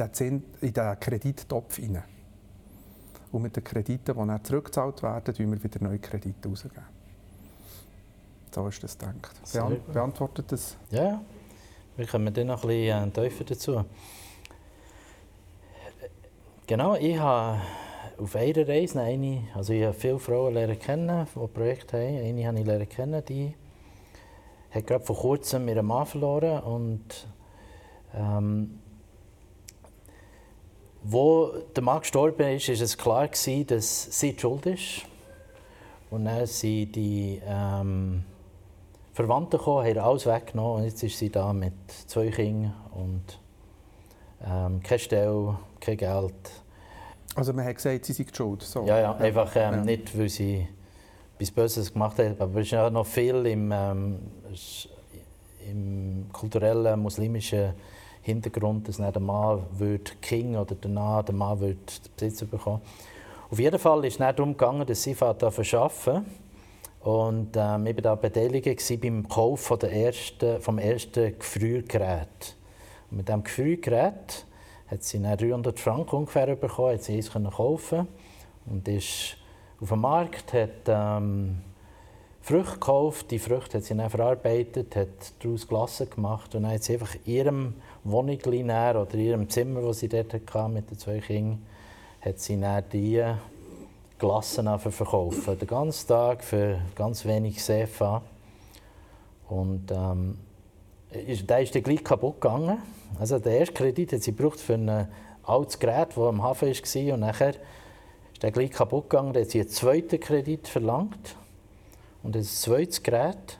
in 0.00 0.10
den, 0.18 0.44
in 0.60 0.72
den 0.72 1.00
Kredittopf 1.00 1.76
hinein. 1.76 2.04
Und 3.30 3.42
mit 3.42 3.56
den 3.56 3.64
Krediten, 3.64 4.14
die 4.14 4.26
dann 4.26 4.44
zurückgezahlt 4.44 5.02
werden, 5.02 5.34
tun 5.34 5.50
wir 5.50 5.62
wieder 5.62 5.82
neue 5.82 5.98
Kredite 5.98 6.48
rausgeben. 6.48 6.84
So 8.54 8.68
ist 8.68 8.82
das 8.82 8.98
gedacht. 8.98 9.40
Beant 9.52 9.92
beantwortet 9.92 10.52
das? 10.52 10.76
Ja, 10.90 11.22
wir 11.96 12.06
kommen 12.06 12.32
dann 12.34 12.48
noch 12.48 12.64
ein 12.64 12.68
bisschen 12.68 13.08
äh, 13.08 13.10
tiefer 13.10 13.44
dazu. 13.44 13.84
Genau, 16.66 16.94
ich 16.96 17.18
habe 17.18 17.60
auf 18.18 18.36
einer 18.36 18.68
Reise 18.68 19.00
eine, 19.00 19.48
also 19.54 19.72
ich 19.72 19.84
habe 19.84 19.94
viele 19.94 20.18
Frauen 20.18 20.54
lernen 20.54 20.78
kennen, 20.78 21.26
die 21.34 21.46
Projekte 21.48 21.96
haben. 21.96 22.18
Eine 22.18 22.46
habe 22.46 22.60
ich 22.60 22.66
lernen 22.66 22.88
kennen, 22.88 23.24
die 23.24 23.54
hat 24.70 24.86
gerade 24.86 25.04
vor 25.04 25.16
kurzem 25.16 25.68
ihren 25.68 25.86
Mann 25.86 26.06
verloren 26.06 26.62
und 26.62 27.26
ähm, 28.14 28.81
wo 31.04 31.52
der 31.74 31.82
Mann 31.82 32.00
gestorben 32.00 32.56
ist, 32.56 32.68
ist 32.68 32.80
es 32.80 32.96
klar 32.96 33.28
gewesen, 33.28 33.66
dass 33.66 34.18
sie 34.18 34.36
schuld 34.38 34.66
ist. 34.66 35.02
Und 36.10 36.26
dann 36.26 36.46
sind 36.46 36.94
die 36.94 37.40
ähm, 37.46 38.24
Verwandten 39.14 39.58
gekommen, 39.58 39.86
haben 39.86 39.98
alles 39.98 40.26
weggenommen 40.26 40.76
und 40.76 40.84
jetzt 40.84 41.02
ist 41.02 41.18
sie 41.18 41.30
da 41.30 41.52
mit 41.52 41.72
zwei 42.06 42.28
Kindern 42.28 42.74
und 42.92 43.38
ähm, 44.44 44.82
keine 44.82 44.98
Stelle, 44.98 45.58
kein 45.80 45.96
Geld. 45.96 46.34
Also 47.34 47.52
man 47.52 47.64
hat 47.64 47.76
gesagt, 47.76 48.04
sie 48.04 48.12
sind 48.12 48.36
schuld? 48.36 48.62
So. 48.62 48.84
Ja, 48.84 49.00
ja, 49.00 49.14
einfach 49.14 49.50
ähm, 49.56 49.74
ja. 49.74 49.84
nicht, 49.84 50.16
weil 50.18 50.28
sie 50.28 50.68
etwas 51.34 51.50
Böses 51.50 51.92
gemacht 51.92 52.18
haben, 52.18 52.36
aber 52.38 52.60
es 52.60 52.66
ist 52.66 52.72
ja 52.72 52.90
noch 52.90 53.06
viel 53.06 53.46
im, 53.46 53.72
ähm, 53.72 54.18
im 55.68 56.26
kulturellen, 56.32 57.00
muslimischen 57.00 57.72
Hintergrund, 58.22 58.88
dass 58.88 58.96
der 58.96 59.20
Mann 59.20 59.62
wird 59.72 60.20
King 60.22 60.56
oder 60.56 60.74
danach 60.80 61.24
der 61.24 61.34
Mann 61.34 61.60
wird 61.60 62.16
Besitz 62.16 62.44
bekommen. 62.44 62.80
Auf 63.50 63.58
jeden 63.58 63.78
Fall 63.78 64.04
ist 64.04 64.14
es 64.14 64.20
nicht 64.20 64.38
darum 64.38 64.52
gegangen, 64.52 64.86
dass 64.86 65.02
sie 65.02 65.14
verschaffen 65.14 66.24
und 67.02 67.56
ähm, 67.56 67.86
ich 67.86 67.96
war 67.96 68.02
da 68.02 68.14
beteiligt 68.14 69.00
beim 69.00 69.28
Kauf 69.28 69.60
von 69.60 69.78
der 69.80 69.92
ersten, 69.92 70.60
vom 70.60 70.78
ersten 70.78 71.36
Gefriergerät. 71.36 72.56
Und 73.10 73.16
mit 73.16 73.28
diesem 73.28 73.42
Gefriergerät 73.42 74.46
hat 74.86 75.02
sie 75.02 75.20
300 75.20 75.80
Franken 75.80 76.16
ungefähr 76.16 76.54
bekommen, 76.54 76.94
hat 76.94 77.02
sie 77.02 77.16
eins 77.16 77.32
kaufen 77.32 78.06
und 78.66 78.86
ist 78.86 79.36
auf 79.80 79.88
dem 79.88 80.00
Markt, 80.00 80.52
hat 80.52 80.86
ähm, 80.86 81.58
Früchte 82.44 82.72
gekauft, 82.72 83.30
die 83.30 83.38
Früchte 83.38 83.78
hat 83.78 83.84
sie 83.84 83.96
dann 83.96 84.10
verarbeitet, 84.10 84.96
hat 84.96 85.08
daraus 85.38 85.68
Glasse 85.68 86.06
gemacht 86.06 86.52
und 86.56 86.64
dann 86.64 86.72
hat 86.72 86.82
sie 86.82 86.94
einfach 86.94 87.14
in 87.24 87.32
ihrem 87.32 87.74
Wohnung 88.02 88.36
oder 88.44 89.06
in 89.14 89.20
ihrem 89.20 89.48
Zimmer, 89.48 89.80
das 89.82 90.00
sie 90.00 90.08
dort 90.08 90.34
hatte, 90.34 90.68
mit 90.68 90.90
den 90.90 90.98
zwei 90.98 91.20
Kindern, 91.20 91.64
hat 92.20 92.40
sie 92.40 92.60
dann 92.60 92.82
die 92.92 93.22
Glassen 94.18 94.78
verkaufen. 94.80 95.56
Den 95.56 95.68
ganzen 95.68 96.08
Tag 96.08 96.42
für 96.42 96.80
ganz 96.96 97.24
wenig 97.24 97.62
Sefa. 97.62 98.22
Und 99.48 99.92
ähm, 99.92 100.38
der 101.12 101.60
ist 101.60 101.74
dann 101.74 101.82
gleich 101.84 102.02
kaputt 102.02 102.40
gegangen. 102.40 102.78
Also 103.20 103.38
der 103.38 103.60
erste 103.60 103.74
Kredit 103.74 104.14
hat 104.14 104.22
sie 104.22 104.34
gebraucht 104.34 104.58
für 104.58 104.74
ein 104.74 105.08
altes 105.44 105.78
Gerät, 105.78 106.08
das 106.08 106.18
am 106.18 106.42
Hafen 106.42 106.68
war. 106.68 107.14
Und 107.14 107.20
nachher 107.20 107.50
ist 107.50 108.42
der 108.42 108.50
gleich 108.50 108.72
kaputt 108.72 109.10
gegangen. 109.10 109.32
Dann 109.32 109.42
hat 109.44 109.50
sie 109.50 109.60
einen 109.60 109.68
zweiten 109.68 110.18
Kredit 110.18 110.66
verlangt 110.66 111.36
und 112.22 112.36
ein 112.36 112.44
zweites 112.44 113.02
Gerät. 113.02 113.58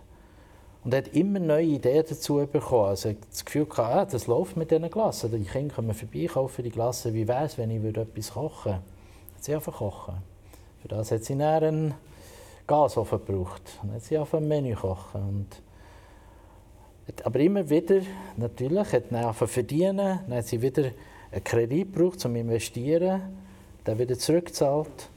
Und 0.84 0.92
er 0.92 0.98
hat 0.98 1.08
immer 1.08 1.38
neue 1.38 1.66
Ideen 1.66 2.04
dazu 2.08 2.46
bekommen. 2.50 2.86
Also 2.86 3.10
er 3.10 3.14
hat 3.14 3.22
das 3.30 3.44
Gefühl 3.44 3.66
gehabt, 3.66 3.94
ah, 3.94 4.04
das 4.04 4.26
läuft 4.26 4.56
mit 4.56 4.70
diesen 4.70 4.90
Glassen. 4.90 5.30
Die 5.30 5.44
Kinder 5.44 5.74
kommen 5.74 5.94
vorbei, 5.94 6.26
kaufen 6.26 6.64
die 6.64 6.70
Glassen. 6.70 7.14
Wie 7.14 7.28
wäre 7.28 7.44
es, 7.44 7.56
wenn 7.56 7.70
ich 7.70 7.96
etwas 7.96 8.32
kochen 8.32 8.72
würde? 8.72 8.82
Sie 9.40 9.54
einfach 9.54 9.74
kochen. 9.74 10.14
Für 10.80 10.88
das 10.88 11.12
hat 11.12 11.24
sie 11.24 11.36
dann 11.36 11.62
einen 11.62 11.94
Gasofen 12.66 13.18
gebraucht. 13.24 13.62
Dann 13.82 13.92
hat 13.94 14.02
sie 14.02 14.18
auf 14.18 14.34
ein 14.34 14.46
Menü 14.48 14.74
kochen. 14.74 15.20
Und 15.22 15.46
aber 17.24 17.40
immer 17.40 17.68
wieder, 17.68 18.00
natürlich, 18.36 18.92
hat 18.92 19.04
dann 19.10 19.34
verdienen, 19.34 20.20
dann 20.26 20.38
hat 20.38 20.46
sie 20.46 20.62
wieder 20.62 20.90
einen 21.30 21.44
Kredit 21.44 21.92
gebraucht, 21.92 22.24
um 22.24 22.32
zu 22.32 22.38
investieren, 22.38 23.22
dann 23.84 23.98
wieder 23.98 24.16
zurückgezahlt. 24.18 25.08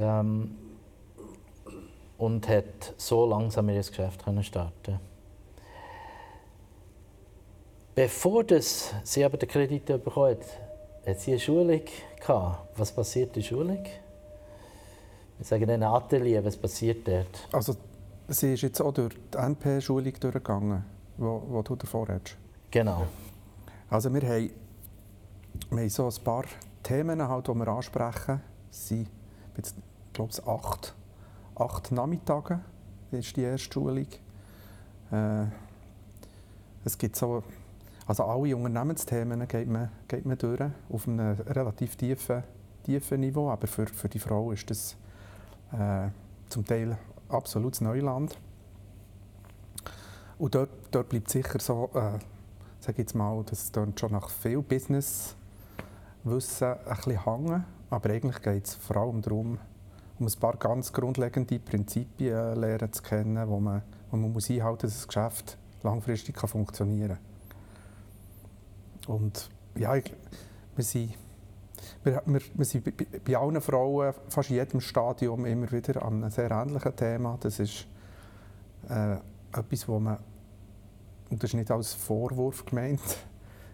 Ähm, 0.00 0.56
und 2.18 2.48
hat 2.48 2.94
so 2.96 3.26
langsam 3.26 3.68
ihr 3.68 3.82
Geschäft 3.82 4.24
können 4.24 4.42
starten 4.42 4.98
Bevor 7.94 8.44
das, 8.44 8.92
sie 9.04 9.24
aber 9.24 9.38
den 9.38 9.48
Kredit 9.48 9.86
bekommen 9.86 10.32
hat, 10.32 10.46
hat 11.06 11.20
sie 11.20 11.30
eine 11.30 11.40
Schulung 11.40 11.80
gehabt. 12.20 12.78
Was 12.78 12.92
passiert 12.92 13.28
in 13.28 13.42
der 13.42 13.48
Schulung? 13.48 13.84
Wir 15.38 15.44
sagen 15.44 15.70
ein 15.70 15.82
Atelier, 15.82 16.44
was 16.44 16.58
passiert 16.58 17.08
dort? 17.08 17.48
Also 17.52 17.74
sie 18.28 18.52
ist 18.52 18.62
jetzt 18.62 18.82
auch 18.82 18.92
durch 18.92 19.14
die 19.32 19.38
NP-Schulung 19.38 20.12
durchgegangen, 20.20 20.84
wo, 21.16 21.42
wo 21.48 21.62
du 21.62 21.74
davor 21.74 22.08
hast. 22.08 22.36
Genau. 22.70 23.06
Also 23.88 24.12
wir 24.12 24.22
haben, 24.28 24.50
wir 25.70 25.78
haben 25.80 25.88
so 25.88 26.06
ein 26.06 26.24
paar 26.24 26.44
Themen, 26.82 27.26
halt, 27.26 27.48
die 27.48 27.54
wir 27.54 27.68
ansprechen. 27.68 28.42
Es 28.70 28.88
sind, 28.88 29.08
ich 29.56 29.72
glaube 30.12 30.32
ich, 30.32 30.46
acht 31.56 31.86
acht 31.86 31.92
Nachmittage 31.92 32.60
ist 33.10 33.36
die 33.36 33.42
erste 33.42 33.72
Schulung. 33.72 34.06
Äh, 35.10 35.46
es 36.84 36.98
gibt 36.98 37.16
so, 37.16 37.42
also 38.06 38.24
alle 38.24 38.54
Unternehmensthemen 38.54 39.48
geht 39.48 39.68
man, 39.68 39.90
geht 40.06 40.26
man 40.26 40.38
durch, 40.38 40.60
auf 40.90 41.08
einem 41.08 41.40
relativ 41.40 41.96
tiefen, 41.96 42.44
tiefen 42.84 43.20
Niveau, 43.20 43.50
aber 43.50 43.66
für, 43.66 43.86
für 43.86 44.08
die 44.08 44.18
Frau 44.18 44.52
ist 44.52 44.70
das 44.70 44.96
äh, 45.72 46.08
zum 46.48 46.64
Teil 46.64 46.96
absolutes 47.28 47.80
Neuland. 47.80 48.38
Und 50.38 50.54
dort, 50.54 50.68
dort 50.90 51.08
bleibt 51.08 51.30
sicher 51.30 51.58
so, 51.58 51.90
äh, 51.94 52.18
sage 52.80 52.98
jetzt 52.98 53.14
mal, 53.14 53.42
das 53.44 53.72
klingt 53.72 53.98
schon 53.98 54.12
nach 54.12 54.28
viel 54.28 54.60
Business-Wissen 54.60 56.68
ein 56.68 56.96
bisschen 56.96 57.24
hängen, 57.24 57.64
aber 57.88 58.10
eigentlich 58.10 58.42
geht 58.42 58.66
es 58.66 58.74
vor 58.74 58.98
allem 58.98 59.22
darum, 59.22 59.58
um 60.18 60.26
ein 60.26 60.40
paar 60.40 60.56
ganz 60.56 60.92
grundlegende 60.92 61.58
Prinzipien 61.58 62.56
lernen 62.56 62.92
zu 62.92 63.02
kennen, 63.02 63.48
wo 63.48 63.60
man, 63.60 63.82
wo 64.10 64.16
man 64.16 64.32
muss 64.32 64.50
einhalten 64.50 64.86
muss, 64.86 64.92
dass 64.92 65.06
das 65.06 65.08
Geschäft 65.08 65.58
langfristig 65.82 66.36
kann 66.36 66.48
funktionieren 66.48 67.18
kann. 69.04 69.14
Und 69.14 69.50
ja, 69.76 69.94
ich, 69.94 70.12
wir 70.74 70.84
sind, 70.84 71.14
wir, 72.02 72.22
wir, 72.24 72.40
wir 72.54 72.64
sind 72.64 72.84
bei, 72.84 72.92
bei 73.24 73.36
allen 73.36 73.60
Frauen, 73.60 74.14
fast 74.28 74.50
in 74.50 74.56
jedem 74.56 74.80
Stadium, 74.80 75.44
immer 75.44 75.70
wieder 75.70 76.02
an 76.02 76.22
einem 76.22 76.30
sehr 76.30 76.50
ähnlichen 76.50 76.96
Thema. 76.96 77.36
Das 77.40 77.58
ist 77.58 77.86
äh, 78.88 79.16
etwas, 79.52 79.88
wo 79.88 79.98
man, 79.98 80.18
und 81.30 81.42
das 81.42 81.50
ist 81.50 81.54
nicht 81.54 81.70
als 81.70 81.92
Vorwurf 81.92 82.64
gemeint, 82.64 83.00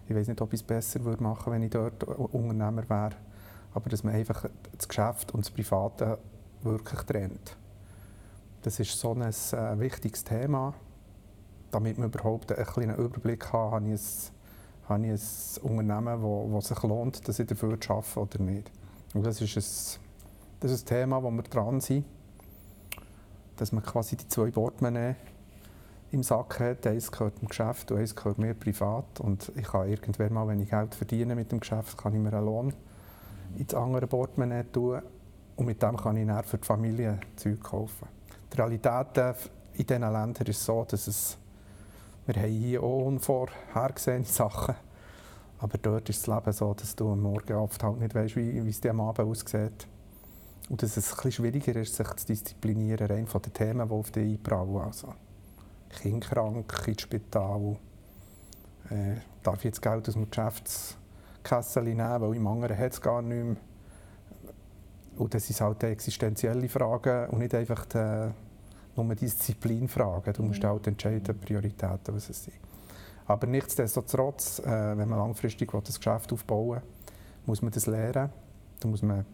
ich 0.07 0.15
weiß 0.15 0.27
nicht, 0.27 0.41
ob 0.41 0.51
ich 0.51 0.59
es 0.59 0.63
besser 0.67 1.03
würde 1.05 1.23
machen 1.23 1.53
wenn 1.53 1.63
ich 1.63 1.69
dort 1.69 2.03
Unternehmer 2.03 2.87
wäre, 2.89 3.15
aber 3.73 3.89
dass 3.89 4.03
man 4.03 4.13
einfach 4.13 4.45
das 4.77 4.87
Geschäft 4.87 5.33
und 5.33 5.45
das 5.45 5.51
Private 5.51 6.19
wirklich 6.65 7.01
trennt. 7.01 7.57
Das 8.63 8.79
ist 8.79 8.97
so 8.97 9.13
ein 9.13 9.21
äh, 9.21 9.79
wichtiges 9.79 10.23
Thema. 10.23 10.73
Damit 11.71 11.97
man 11.97 12.07
überhaupt 12.07 12.51
einen 12.51 12.65
kleinen 12.65 12.95
Überblick 12.95 13.45
hat, 13.51 13.71
habe 13.71 13.87
ich 13.87 13.99
ein, 13.99 14.89
habe 14.89 15.07
ich 15.07 15.11
ein 15.11 15.63
Unternehmen, 15.63 16.21
wo, 16.21 16.49
wo 16.49 16.61
sich 16.61 16.81
lohnt, 16.83 17.27
dass 17.27 17.39
ich 17.39 17.47
dafür 17.47 17.77
arbeite 17.87 18.19
oder 18.19 18.39
nicht. 18.39 18.71
Und 19.13 19.25
das 19.25 19.41
ist 19.41 19.57
ein, 19.57 19.99
das 20.59 20.71
ist 20.71 20.83
ein 20.83 20.85
Thema, 20.85 21.21
wo 21.21 21.29
wir 21.31 21.43
dran 21.43 21.81
sind, 21.81 22.05
dass 23.57 23.71
man 23.71 23.83
quasi 23.83 24.15
die 24.15 24.27
zwei 24.27 24.49
Portemonnaie 24.51 25.15
im 26.11 26.23
Sack 26.23 26.59
hat. 26.59 26.87
Eins 26.87 27.11
gehört 27.11 27.41
dem 27.41 27.49
Geschäft 27.49 27.91
und 27.91 27.97
eins 27.97 28.15
gehört 28.15 28.37
mir 28.37 28.53
privat. 28.53 29.19
Und 29.19 29.51
ich 29.55 29.65
kann 29.65 29.89
irgendwann 29.89 30.33
mal, 30.33 30.47
wenn 30.47 30.61
ich 30.61 30.69
Geld 30.69 30.95
verdiene 30.95 31.35
mit 31.35 31.51
dem 31.51 31.59
Geschäft, 31.59 31.97
kann 31.97 32.13
ich 32.13 32.19
mir 32.19 32.33
einen 32.33 32.45
Lohn 32.45 32.73
ins 33.57 33.73
andere 33.73 34.07
Portemonnaie 34.07 34.63
tun 34.71 35.01
und 35.55 35.65
mit 35.65 35.81
dem 35.81 35.97
kann 35.97 36.17
ich 36.17 36.27
dann 36.27 36.43
für 36.43 36.57
die 36.57 36.65
Familie 36.65 37.19
Zeug 37.35 37.61
kaufen. 37.61 38.07
Die 38.51 38.57
Realität 38.57 39.17
äh, 39.17 39.33
in 39.75 39.85
diesen 39.85 40.01
Ländern 40.01 40.47
ist 40.47 40.63
so, 40.63 40.85
dass 40.87 41.07
es, 41.07 41.37
wir 42.25 42.35
haben 42.35 42.51
hier 42.51 42.83
auch 42.83 43.05
unvorhergesehene 43.05 44.25
Sachen 44.25 44.75
aber 45.63 45.77
dort 45.77 46.09
ist 46.09 46.27
das 46.27 46.35
Leben 46.35 46.51
so, 46.51 46.73
dass 46.73 46.93
du 46.93 47.13
am 47.13 47.21
Morgen 47.21 47.53
oft 47.53 47.81
halt 47.81 47.97
nicht 47.97 48.13
weißt, 48.13 48.35
wie, 48.35 48.65
wie 48.65 48.69
es 48.69 48.81
dir 48.81 48.89
am 48.89 48.99
Abend 48.99 49.25
aussieht. 49.25 49.87
Und 50.69 50.83
dass 50.83 50.97
es 50.97 51.15
bisschen 51.15 51.31
schwieriger 51.31 51.77
ist, 51.77 51.95
sich 51.95 52.07
zu 52.15 52.25
disziplinieren, 52.25 53.07
rein 53.07 53.27
von 53.27 53.41
den 53.41 53.53
Themen, 53.53 53.87
die 53.87 53.93
auf 53.93 54.11
dich 54.11 54.39
einprallen. 54.39 54.81
Also 54.81 55.13
Kind 55.87 56.25
krank, 56.25 56.83
ins 56.85 57.01
Spital, 57.01 57.77
äh, 58.89 59.15
darf 59.41 59.59
ich 59.59 59.63
jetzt 59.63 59.81
Geld 59.81 60.05
aus 60.05 60.15
dem 60.15 60.29
Geschäftskasse 60.29 61.81
nehmen, 61.81 62.21
weil 62.21 62.35
im 62.35 62.45
anderen 62.45 62.77
hat 62.77 62.91
es 62.91 62.99
gar 62.99 63.21
nicht 63.21 63.45
mehr. 63.45 63.55
Und 65.17 65.33
das 65.33 65.47
sind 65.47 65.61
halt 65.61 65.83
existenzielle 65.83 66.67
Fragen 66.67 67.29
und 67.29 67.39
nicht 67.39 67.53
einfach 67.53 67.85
die, 67.85 68.31
nur 68.95 69.15
Disziplinfragen. 69.15 70.33
Du 70.33 70.43
musst 70.43 70.63
mhm. 70.63 70.67
halt 70.67 70.87
entscheiden, 70.87 71.39
Prioritäten, 71.39 72.15
was 72.15 72.29
es 72.29 72.43
sind. 72.43 72.57
Aber 73.25 73.47
nichtsdestotrotz, 73.47 74.59
äh, 74.59 74.97
wenn 74.97 75.07
man 75.07 75.19
langfristig 75.19 75.71
das 75.71 75.97
Geschäft 75.97 76.33
aufbauen 76.33 76.75
will, 76.75 76.81
muss 77.45 77.61
man 77.61 77.71
das 77.71 77.85
lernen. 77.85 78.29
Da 78.79 78.87
muss 78.87 79.01
man, 79.01 79.25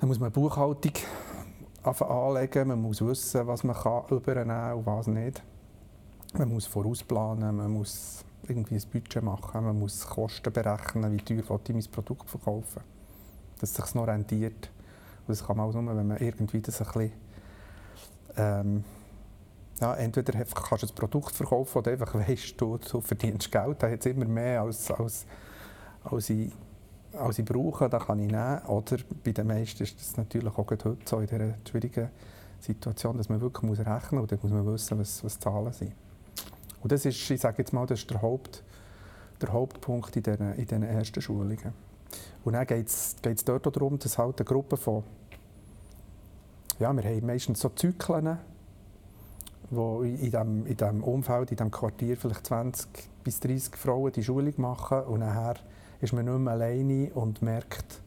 da 0.00 0.06
muss 0.06 0.18
man 0.18 0.32
Buchhaltung 0.32 0.92
anlegen, 1.82 2.68
man 2.68 2.82
muss 2.82 3.00
wissen, 3.00 3.46
was 3.46 3.64
man 3.64 3.76
kann 3.76 4.02
übernehmen 4.10 4.48
kann 4.48 4.74
und 4.78 4.86
was 4.86 5.06
nicht. 5.06 5.42
Man 6.34 6.48
muss 6.50 6.66
vorausplanen, 6.66 7.56
man 7.56 7.70
muss 7.70 8.24
irgendwie 8.46 8.74
ein 8.74 8.82
Budget 8.92 9.22
machen, 9.22 9.64
man 9.64 9.78
muss 9.78 10.06
Kosten 10.06 10.52
berechnen, 10.52 11.12
wie 11.12 11.18
teuer 11.18 11.60
ich 11.66 11.74
mein 11.74 11.84
Produkt 11.90 12.28
verkaufen 12.28 12.82
dass 13.58 13.70
es 13.70 13.76
sich 13.76 13.94
noch 13.94 14.06
rentiert. 14.06 14.70
Und 15.26 15.28
das 15.28 15.46
kann 15.46 15.56
man 15.56 15.68
auch 15.68 15.74
nur, 15.74 15.96
wenn 15.96 16.06
man 16.06 16.18
irgendwie 16.18 16.60
das 16.60 16.80
ein 16.80 16.86
bisschen 16.86 17.12
ähm, 18.36 18.84
ja, 19.80 19.94
entweder 19.94 20.32
kannst 20.44 20.82
du 20.82 20.86
ein 20.86 20.94
Produkt 20.94 21.34
verkaufen 21.34 21.78
oder 21.78 21.92
einfach 21.92 22.14
weißt, 22.14 22.60
du, 22.60 22.78
du 22.78 23.00
verdienst 23.00 23.50
Geld, 23.50 23.82
da 23.82 23.88
es 23.88 24.06
immer 24.06 24.24
mehr 24.24 24.62
als, 24.62 24.90
als, 24.90 25.26
als, 26.04 26.30
ich, 26.30 26.52
als 27.12 27.38
ich 27.38 27.44
brauche, 27.44 27.88
da 27.88 27.98
kann 27.98 28.18
ich 28.18 28.30
nehmen. 28.30 28.58
Oder 28.66 28.96
bei 29.22 29.32
den 29.32 29.46
meisten 29.46 29.82
ist 29.82 29.98
das 30.00 30.16
natürlich 30.16 30.56
auch 30.56 30.68
heute 30.70 30.96
so 31.04 31.20
in 31.20 31.26
dieser 31.26 31.54
schwierigen 31.68 32.10
Situation, 32.58 33.16
dass 33.16 33.28
man 33.28 33.40
wirklich 33.40 33.62
muss 33.62 33.78
rechnen 33.78 34.20
muss 34.20 34.22
und 34.22 34.32
dann 34.32 34.38
muss 34.42 34.50
man 34.50 34.66
wissen, 34.66 34.98
was, 34.98 35.22
was 35.22 35.38
Zahlen 35.38 35.72
sind. 35.72 35.92
Und 36.80 36.92
das 36.92 37.04
ist, 37.04 37.30
ich 37.30 37.40
sage 37.40 37.58
jetzt 37.58 37.72
mal, 37.72 37.86
das 37.86 38.00
ist 38.00 38.10
der, 38.10 38.20
Haupt, 38.20 38.62
der 39.40 39.52
Hauptpunkt 39.52 40.16
in 40.16 40.22
diesen, 40.22 40.54
in 40.54 40.66
diesen 40.66 40.82
ersten 40.82 41.22
Schulungen. 41.22 41.87
Und 42.44 42.52
dann 42.54 42.66
geht 42.66 42.88
es 42.88 43.16
dort 43.44 43.76
darum, 43.76 43.98
dass 43.98 44.18
halt 44.18 44.38
eine 44.38 44.44
Gruppe 44.44 44.76
von, 44.76 45.02
ja, 46.78 46.92
wir 46.94 47.02
haben 47.02 47.26
meistens 47.26 47.60
so 47.60 47.68
Zyklen, 47.70 48.38
wo 49.70 50.02
in 50.02 50.16
diesem 50.16 50.66
in 50.66 50.76
dem 50.76 51.04
Umfeld, 51.04 51.50
in 51.50 51.56
diesem 51.56 51.70
Quartier 51.70 52.16
vielleicht 52.16 52.46
20 52.46 52.88
bis 53.24 53.40
30 53.40 53.76
Frauen 53.76 54.12
die 54.12 54.22
Schulung 54.22 54.54
machen 54.56 55.02
und 55.02 55.20
nachher 55.20 55.56
ist 56.00 56.12
man 56.12 56.24
nicht 56.24 56.38
mehr 56.38 56.52
alleine 56.52 57.10
und 57.14 57.42
merkt, 57.42 58.00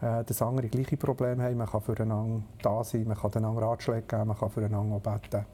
äh, 0.00 0.24
dass 0.24 0.42
andere 0.42 0.68
gleiche 0.68 0.96
Probleme 0.96 1.42
haben. 1.42 1.56
Man 1.56 1.68
kann 1.68 1.80
füreinander 1.80 2.42
da 2.60 2.84
sein, 2.84 3.04
man 3.06 3.16
kann 3.16 3.32
einander 3.34 3.62
Ratschläge 3.62 4.02
geben, 4.02 4.26
man 4.26 4.36
kann 4.38 4.50
füreinander 4.50 4.98
beten. 4.98 5.46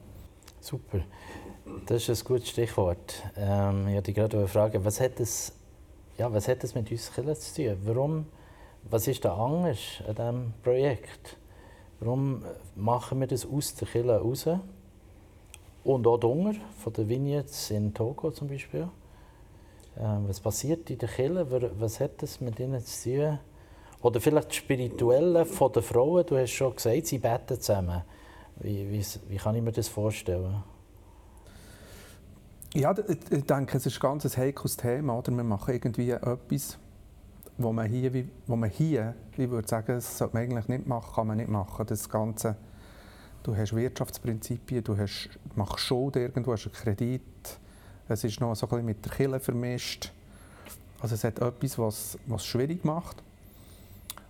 Super. 0.59 0.99
Das 1.85 2.09
ist 2.09 2.21
ein 2.21 2.27
gutes 2.27 2.49
Stichwort. 2.49 3.23
Ähm, 3.37 3.87
ich 3.87 3.95
wollte 3.95 4.13
gerade 4.13 4.47
fragen, 4.47 4.83
was 4.83 4.99
hat 4.99 5.19
es, 5.19 5.53
ja, 6.19 6.31
was 6.33 6.49
hat 6.49 6.63
es 6.65 6.75
mit 6.75 6.91
uns 6.91 7.13
Kindern 7.13 7.35
zu 7.37 7.55
tun? 7.55 7.77
Warum, 7.85 8.25
was 8.89 9.07
ist 9.07 9.23
da 9.23 9.35
anders 9.35 10.03
an 10.05 10.15
diesem 10.15 10.53
Projekt? 10.61 11.37
Warum 12.01 12.43
machen 12.75 13.21
wir 13.21 13.27
das 13.27 13.45
aus 13.45 13.73
der 13.75 13.87
Kirche 13.87 14.19
raus? 14.19 14.45
Und 15.85 16.05
auch 16.05 16.21
Hunger 16.21 16.55
von 16.77 16.91
den 16.91 17.07
Vignettes 17.07 17.71
in 17.71 17.93
Togo 17.93 18.31
zum 18.31 18.49
Beispiel. 18.49 18.89
Ähm, 19.97 20.27
was 20.27 20.41
passiert 20.41 20.89
in 20.89 20.97
der 20.97 21.07
Kirche? 21.07 21.71
Was 21.79 22.01
hat 22.01 22.21
das 22.21 22.41
mit 22.41 22.59
ihnen 22.59 22.83
zu 22.83 23.15
tun? 23.15 23.39
Oder 24.01 24.19
vielleicht 24.19 24.49
das 24.49 24.55
Spirituelle 24.55 25.45
den 25.45 25.83
Frauen. 25.83 26.25
Du 26.25 26.37
hast 26.37 26.51
schon 26.51 26.75
gesagt, 26.75 27.07
sie 27.07 27.17
beten 27.17 27.59
zusammen. 27.61 28.01
Wie, 28.57 28.89
wie, 28.91 29.05
wie 29.29 29.37
kann 29.37 29.55
ich 29.55 29.61
mir 29.61 29.71
das 29.71 29.87
vorstellen? 29.87 30.63
Ja, 32.73 32.93
ich 32.97 33.45
denke, 33.45 33.77
es 33.77 33.85
ist 33.85 33.97
ein 33.97 33.99
ganz 33.99 34.37
heikles 34.37 34.77
Thema. 34.77 35.17
Oder? 35.17 35.31
Wir 35.31 35.43
machen 35.43 35.73
irgendwie 35.73 36.11
etwas, 36.11 36.77
wo 37.57 37.73
man 37.73 37.87
hier, 37.87 38.25
wo 38.45 38.55
man 38.55 38.69
hier 38.69 39.15
ich 39.35 39.49
würde 39.49 39.67
sagen, 39.67 39.95
das 39.95 40.17
sollte 40.17 40.35
man 40.35 40.43
eigentlich 40.43 40.67
nicht 40.67 40.87
machen, 40.87 41.13
kann 41.15 41.27
man 41.27 41.37
nicht 41.37 41.49
machen. 41.49 41.85
Das 41.87 42.09
Ganze 42.09 42.55
Du 43.41 43.55
hast 43.55 43.73
Wirtschaftsprinzipien, 43.73 44.83
du 44.83 44.97
hast, 44.97 45.29
machst 45.55 45.79
Schulden 45.79 46.21
irgendwo, 46.21 46.51
hast 46.51 46.65
einen 46.65 46.75
Kredit. 46.75 47.21
Es 48.07 48.23
ist 48.23 48.41
noch 48.41 48.53
so 48.55 48.65
ein 48.65 48.69
bisschen 48.69 48.85
mit 48.85 49.05
der 49.05 49.11
Kille 49.13 49.39
vermischt. 49.39 50.11
Also 50.99 51.15
es 51.15 51.23
hat 51.23 51.39
etwas, 51.39 51.79
was, 51.79 52.17
was 52.25 52.45
schwierig 52.45 52.83
macht. 52.83 53.23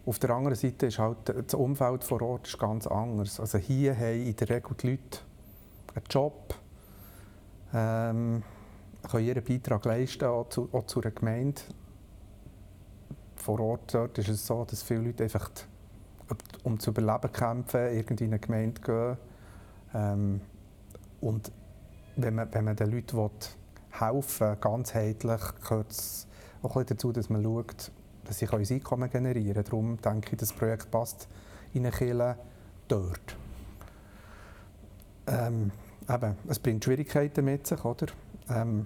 Auf 0.05 0.19
der 0.19 0.29
anderen 0.29 0.55
Seite 0.55 0.85
ist 0.85 0.99
halt 0.99 1.17
das 1.25 1.53
Umfeld 1.55 2.03
vor 2.03 2.21
Ort 2.21 2.47
ist 2.47 2.59
ganz 2.59 2.85
anders. 2.85 3.39
Also 3.39 3.57
hier 3.57 3.95
haben 3.95 4.25
in 4.25 4.35
der 4.35 4.49
Regel 4.49 4.75
die 4.81 4.91
Leute 4.91 5.19
einen 5.95 6.05
Job, 6.09 6.53
ähm, 7.73 8.43
können 9.09 9.25
ihren 9.25 9.43
Beitrag 9.43 9.85
leisten, 9.85 10.25
auch 10.25 10.49
zu, 10.49 10.69
auch 10.71 10.85
zu 10.85 11.01
einer 11.01 11.11
Gemeinde. 11.11 11.61
Vor 13.35 13.59
Ort 13.59 13.93
dort 13.93 14.17
ist 14.17 14.29
es 14.29 14.45
so, 14.45 14.65
dass 14.65 14.83
viele 14.83 15.01
Leute 15.01 15.23
einfach 15.23 15.49
um 16.63 16.79
zu 16.79 16.91
überleben 16.91 17.31
kämpfen, 17.31 17.95
irgendwie 17.95 18.25
in 18.25 18.31
eine 18.31 18.39
Gemeinde 18.39 18.81
gehen. 18.81 19.17
Ähm, 19.93 20.41
und 21.21 21.51
wenn 22.15 22.35
man, 22.35 22.53
wenn 22.53 22.65
man 22.65 22.75
den 22.75 22.91
Leuten 22.91 23.17
will, 23.17 23.29
helfen 23.91 24.47
will, 24.47 24.55
ganzheitlich, 24.57 25.41
gehört 25.63 25.91
es 25.91 26.27
auch 26.61 26.75
ein 26.75 26.85
dazu, 26.85 27.11
dass 27.11 27.29
man 27.29 27.43
schaut, 27.43 27.91
dass 28.25 28.39
sie 28.39 28.47
ein 28.47 28.65
Einkommen 28.69 29.09
generieren 29.09 29.53
können. 29.53 29.63
Darum 29.63 30.01
denke 30.01 30.33
ich, 30.33 30.37
das 30.37 30.53
Projekt 30.53 30.91
passt 30.91 31.27
in 31.73 31.85
eine 31.85 31.95
Kirche 31.95 32.37
dort. 32.87 33.37
Ähm, 35.27 35.71
eben, 36.09 36.35
es 36.47 36.59
bringt 36.59 36.83
Schwierigkeiten 36.83 37.45
mit 37.45 37.67
sich, 37.67 37.83
oder? 37.83 38.07
Ähm, 38.49 38.85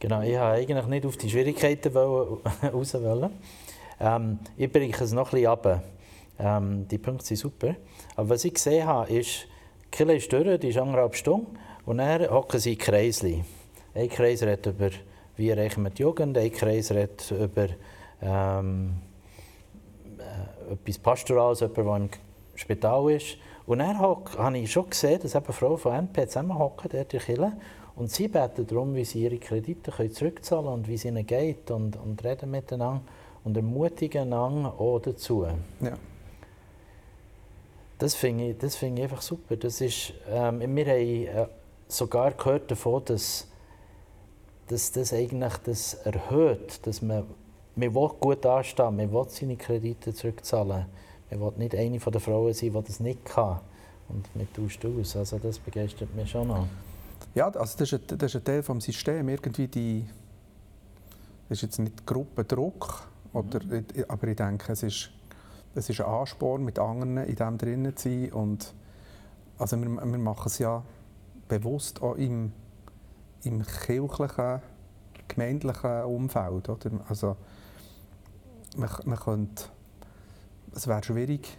genau, 0.00 0.22
ich 0.22 0.30
wollte 0.30 0.42
eigentlich 0.42 0.86
nicht 0.86 1.06
auf 1.06 1.16
die 1.16 1.30
Schwierigkeiten 1.30 1.96
raus. 2.72 2.96
Ähm, 4.00 4.38
ich 4.56 4.70
bringe 4.70 4.94
es 4.94 5.12
noch 5.12 5.30
bisschen 5.30 5.46
runter. 5.46 5.82
Ähm, 6.38 6.88
die 6.88 6.98
Punkte 6.98 7.24
sind 7.24 7.36
super. 7.36 7.76
Aber 8.16 8.30
was 8.30 8.44
ich 8.44 8.54
gesehen 8.54 8.86
habe, 8.86 9.12
ist, 9.12 9.46
die 9.84 9.90
Kille 9.90 10.16
ist 10.16 10.32
durch, 10.32 10.58
die 10.60 10.68
ist 10.68 10.78
anderthalb 10.78 11.14
Stunden 11.14 11.58
und 11.84 11.98
dann 11.98 12.28
hocken 12.30 12.58
sie 12.58 12.72
in 12.72 12.78
Kreisli. 12.78 13.44
Ein 13.94 14.08
Kreis 14.08 14.42
redet 14.42 14.66
über, 14.66 14.90
wie 15.36 15.50
erreichen 15.50 15.82
wir 15.82 15.90
die 15.90 16.02
Jugend, 16.02 16.36
ein 16.38 16.52
Kreis 16.52 16.90
redet 16.90 17.30
über 17.30 17.68
ähm, 18.22 18.94
äh, 20.18 20.72
etwas 20.72 20.98
Pastorales, 20.98 21.60
jemand, 21.60 21.76
der 21.76 21.86
im 21.86 22.10
Spital 22.54 23.10
ist. 23.10 23.36
Und 23.66 23.78
dann 23.78 23.98
habe 23.98 24.58
ich 24.58 24.72
schon 24.72 24.90
gesehen, 24.90 25.20
dass 25.22 25.34
eben 25.34 25.52
Frauen 25.52 25.78
von 25.78 25.94
NP 25.94 26.26
zusammenhocken 26.26 26.90
dort 26.92 27.14
in 27.14 27.20
Kille 27.20 27.52
und 27.94 28.10
sie 28.10 28.28
beten 28.28 28.66
darum, 28.66 28.94
wie 28.94 29.04
sie 29.04 29.22
ihre 29.22 29.38
Kredite 29.38 29.90
können 29.90 30.12
zurückzahlen 30.12 30.64
können 30.64 30.74
und 30.74 30.88
wie 30.88 30.94
es 30.94 31.04
ihnen 31.04 31.26
geht 31.26 31.70
und, 31.70 31.96
und 31.96 32.24
reden 32.24 32.50
miteinander 32.50 33.02
und 33.44 33.56
ermutigen 33.56 34.22
einander 34.22 34.74
auch 34.78 35.00
dazu. 35.00 35.46
Ja. 35.80 35.92
Das 37.98 38.14
finde 38.14 38.50
ich, 38.50 38.58
das 38.58 38.76
find 38.76 38.98
ich 38.98 39.04
einfach 39.04 39.22
super. 39.22 39.56
Das 39.56 39.80
ist, 39.80 40.12
ähm, 40.28 40.60
wir 40.60 40.86
haben 40.86 40.96
äh, 40.96 41.46
sogar 41.86 42.32
gehört 42.32 42.70
davon, 42.70 43.04
dass, 43.04 43.46
dass 44.66 44.90
das 44.90 45.12
eigentlich 45.12 45.56
das 45.58 45.94
erhöht, 45.94 46.84
dass 46.86 47.02
man, 47.02 47.26
man 47.76 47.94
will 47.94 48.10
gut 48.18 48.44
anstehen, 48.44 48.96
man 48.96 49.12
will 49.12 49.26
seine 49.28 49.56
Kredite 49.56 50.12
zurückzahlen. 50.12 50.86
Man 51.38 51.52
will 51.52 51.58
nicht 51.58 51.74
eine 51.74 52.00
von 52.00 52.12
den 52.12 52.20
Frauen 52.20 52.52
sein, 52.52 52.72
die 52.72 52.82
das 52.82 53.00
nicht 53.00 53.24
kann. 53.24 53.60
Und 54.08 54.34
man 54.36 54.52
tauscht 54.52 54.84
aus. 54.84 55.16
Also 55.16 55.38
das 55.38 55.58
begeistert 55.58 56.14
mich 56.14 56.30
schon 56.30 56.48
noch. 56.48 56.66
Ja, 57.34 57.46
also 57.48 57.78
das, 57.78 57.92
ist 57.92 58.10
ein, 58.10 58.18
das 58.18 58.34
ist 58.34 58.36
ein 58.36 58.44
Teil 58.44 58.62
des 58.62 58.84
Systems. 58.84 59.30
Irgendwie 59.30 59.68
die, 59.68 60.04
das 61.48 61.58
ist 61.58 61.62
jetzt 61.62 61.78
nicht 61.78 62.06
Gruppendruck, 62.06 63.08
oder, 63.32 63.64
mhm. 63.64 63.86
aber 64.08 64.28
ich 64.28 64.36
denke, 64.36 64.72
es 64.72 64.82
ist 64.82 65.10
es 65.74 65.88
ist 65.88 66.00
ein 66.00 66.06
Ansporn, 66.06 66.64
mit 66.64 66.78
anderen 66.78 67.16
in 67.18 67.34
dem 67.34 67.58
drinnen 67.58 67.96
zu 67.96 68.08
sein. 68.08 68.32
Und 68.32 68.74
also 69.58 69.80
wir, 69.80 69.88
wir 69.88 70.18
machen 70.18 70.46
es 70.46 70.58
ja 70.58 70.82
bewusst 71.48 72.02
auch 72.02 72.16
im, 72.16 72.52
im 73.42 73.64
kirchlichen, 73.64 74.60
gemeindlichen 75.28 76.02
Umfeld. 76.02 76.68
Oder? 76.68 76.90
Also, 77.08 77.36
man, 78.76 78.90
man 79.04 79.18
könnte, 79.18 79.64
es 80.74 80.86
wäre 80.86 81.02
schwierig, 81.02 81.58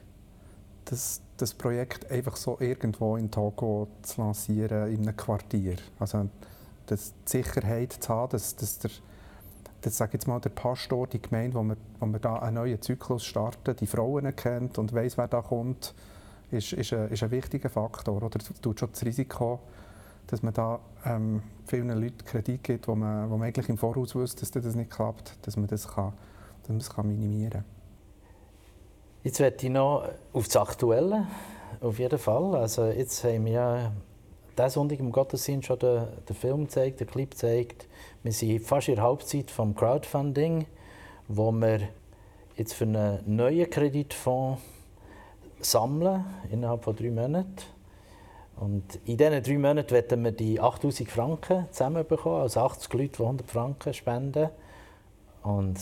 das, 0.86 1.22
das 1.38 1.54
Projekt 1.54 2.10
einfach 2.12 2.36
so 2.36 2.58
irgendwo 2.60 3.16
in 3.16 3.32
Togo 3.32 3.88
zu 4.02 4.22
lancieren, 4.22 4.92
in 4.92 5.02
einem 5.02 5.16
Quartier. 5.16 5.78
Also 6.00 6.30
das, 6.88 7.14
die 7.26 7.38
Sicherheit 7.38 7.94
zu 7.94 8.10
haben, 8.10 8.32
dass, 8.32 8.56
dass 8.56 8.80
der 8.80 8.92
das 9.84 9.98
sage 9.98 10.14
jetzt 10.14 10.28
mal, 10.28 10.40
der 10.40 10.50
Pastor, 10.50 11.08
die 11.08 11.22
Gemeinde, 11.22 11.56
wo 11.56 11.64
wir, 11.64 11.76
wo 12.00 12.06
wir 12.06 12.20
da 12.20 12.38
einen 12.38 12.56
neuen 12.56 12.82
Zyklus 12.82 13.26
starten, 13.26 13.76
die 13.76 13.86
Frauen 13.86 14.34
kennt 14.36 14.78
und 14.78 14.94
weiß, 14.94 15.18
wer 15.18 15.28
da 15.28 15.42
kommt, 15.42 15.94
ist, 16.52 16.74
ist, 16.74 16.94
ein, 16.94 17.10
ist 17.10 17.22
ein 17.22 17.32
wichtiger 17.32 17.70
Faktor. 17.70 18.24
Oder 18.24 18.40
tut 18.40 18.80
schon 18.80 18.90
das 18.92 19.04
Risiko, 19.04 19.60
dass 20.28 20.42
man 20.42 20.54
da 20.54 20.80
ähm, 21.06 21.44
vielen 21.66 21.90
Leuten 21.90 22.24
Kredit 22.26 22.64
gibt, 22.64 22.88
wo 22.88 22.96
man, 22.96 23.30
wo 23.30 23.38
man 23.38 23.48
eigentlich 23.48 23.70
im 23.70 23.78
Voraus 23.78 24.16
wusste, 24.16 24.40
dass 24.40 24.52
das 24.52 24.76
nicht 24.76 24.90
klappt, 24.90 25.38
dass 25.46 25.58
man 25.58 25.68
das, 25.68 25.88
kann, 25.88 26.14
dass 26.62 26.70
man 26.70 26.80
das 26.80 26.90
kann 26.90 27.08
minimieren 27.08 27.52
kann. 27.52 27.66
Jetzt 29.24 29.40
werde 29.40 29.56
ich 29.66 29.72
noch 29.72 30.04
auf 30.34 30.48
das 30.48 30.58
Aktuelle, 30.58 31.28
auf 31.80 31.98
jeden 31.98 32.20
Fall. 32.20 32.56
Also 32.56 32.88
jetzt 32.88 33.24
haben 33.24 33.46
wir 33.46 33.94
diesen 34.58 34.70
Sonntag 34.70 35.00
im 35.00 35.14
Gottesdienst 35.14 35.68
schon 35.68 35.80
den, 35.80 36.08
den 36.28 36.36
Film 36.36 36.68
zeigt, 36.68 37.00
den 37.00 37.08
Clip 37.08 37.34
zeigt. 37.34 37.88
Wir 38.22 38.34
sind 38.34 38.60
fast 38.60 38.90
in 38.90 38.96
der 38.96 39.06
Halbzeit 39.06 39.50
vom 39.50 39.76
Crowdfunding, 39.76 40.66
wo 41.30 41.54
wir 41.54 41.88
jetzt 42.58 42.74
für 42.74 42.84
einen 42.84 43.20
neuen 43.26 43.70
Kreditfonds 43.70 44.62
sammeln, 45.62 46.26
innerhalb 46.52 46.84
von 46.84 46.94
drei 46.94 47.10
Monaten. 47.10 47.64
Und 48.58 49.00
in 49.06 49.16
diesen 49.16 49.42
drei 49.42 49.58
Monaten 49.58 49.92
werden 49.92 50.24
wir 50.26 50.34
die 50.34 50.60
8000 50.60 51.10
Franken 51.10 51.68
zusammenbekommen, 51.72 52.42
also 52.42 52.60
80 52.60 52.94
Leute, 52.94 53.18
die 53.20 53.24
100 53.24 53.50
Franken 53.50 53.94
spenden. 53.94 54.50
Und 55.44 55.80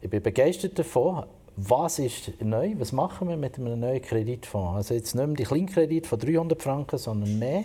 ich 0.00 0.10
bin 0.10 0.20
begeistert 0.20 0.76
davon. 0.80 1.26
Was 1.56 1.98
ist 1.98 2.40
neu? 2.42 2.74
Was 2.78 2.92
machen 2.92 3.28
wir 3.28 3.36
mit 3.36 3.58
einem 3.58 3.78
neuen 3.78 4.00
Kreditfonds? 4.00 4.76
Also 4.76 4.94
jetzt 4.94 5.14
nicht 5.14 5.26
mehr 5.26 5.36
die 5.36 5.44
Kleinkredit 5.44 6.06
von 6.06 6.18
300 6.18 6.62
Franken, 6.62 6.98
sondern 6.98 7.38
mehr. 7.38 7.64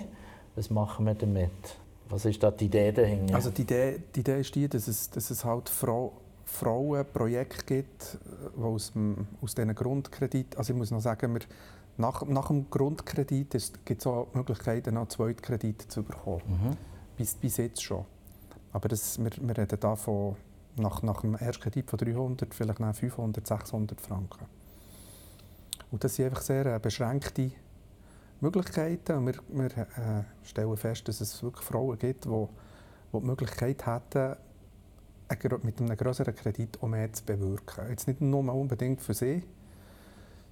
Was 0.55 0.69
machen 0.69 1.05
wir 1.05 1.13
damit? 1.13 1.51
Was 2.09 2.25
ist 2.25 2.41
da 2.41 2.51
die 2.51 2.65
Idee 2.65 2.91
dahinter? 2.91 3.35
Also 3.35 3.49
die 3.49 3.61
Idee, 3.61 3.99
die 4.15 4.21
Idee 4.21 4.39
ist 4.39 4.55
die, 4.55 4.67
dass 4.67 4.87
es, 4.87 5.09
dass 5.09 5.29
es 5.29 5.43
halt 5.43 5.69
Frau, 5.69 6.13
Frauenprojekte 6.45 7.65
gibt, 7.65 8.17
die 8.57 8.61
aus, 8.61 8.93
dem, 8.93 9.27
aus 9.41 9.55
diesen 9.55 9.75
Grundkredit, 9.75 10.57
also 10.57 10.73
ich 10.73 10.77
muss 10.77 10.91
noch 10.91 11.01
sagen, 11.01 11.33
wir, 11.33 11.41
nach, 11.97 12.25
nach 12.25 12.47
dem 12.47 12.69
Grundkredit 12.69 13.51
gibt 13.85 14.01
es 14.01 14.07
auch 14.07 14.27
Möglichkeiten, 14.33 14.93
noch 14.93 15.07
Zweitkredite 15.07 15.87
zu 15.87 16.03
bekommen. 16.03 16.41
Mhm. 16.47 16.77
Bis, 17.17 17.33
bis 17.33 17.57
jetzt 17.57 17.83
schon. 17.83 18.05
Aber 18.71 18.87
das, 18.87 19.17
wir, 19.17 19.31
wir 19.41 19.57
reden 19.57 19.79
da 19.79 19.95
von, 19.95 20.35
nach, 20.77 21.01
nach 21.01 21.21
dem 21.21 21.37
Erstkredit 21.39 21.89
von 21.89 21.99
300, 21.99 22.53
vielleicht 22.53 22.79
nach 22.79 22.95
500, 22.95 23.45
600 23.45 23.99
Franken. 23.99 24.45
Und 25.91 26.03
das 26.03 26.15
sind 26.15 26.25
einfach 26.25 26.41
sehr 26.41 26.65
äh, 26.65 26.79
beschränkte 26.79 27.51
Möglichkeiten. 28.41 29.25
Wir, 29.25 29.35
wir 29.49 29.77
äh, 29.77 30.23
stellen 30.43 30.77
fest, 30.77 31.07
dass 31.07 31.21
es 31.21 31.41
wirklich 31.41 31.65
Frauen 31.65 31.97
gibt, 31.97 32.25
die, 32.25 32.29
die 32.29 33.19
die 33.19 33.25
Möglichkeit 33.25 33.85
hätten, 33.85 34.35
mit 35.63 35.79
einem 35.79 35.97
größeren 35.97 36.35
Kredit 36.35 36.81
auch 36.81 36.87
mehr 36.87 37.11
zu 37.11 37.23
bewirken. 37.25 37.89
Jetzt 37.89 38.07
nicht 38.07 38.21
nur 38.21 38.53
unbedingt 38.53 39.01
für 39.01 39.13
sie, 39.13 39.43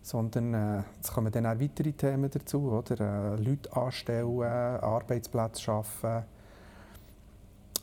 sondern 0.01 0.53
äh, 0.53 0.83
es 1.01 1.11
kommen 1.11 1.31
dann 1.31 1.45
auch 1.45 1.59
weitere 1.59 1.93
Themen 1.93 2.29
dazu, 2.29 2.71
oder? 2.71 3.33
Äh, 3.33 3.41
Leute 3.41 3.75
anstellen, 3.75 4.41
Arbeitsplätze 4.43 5.61
schaffen. 5.61 6.23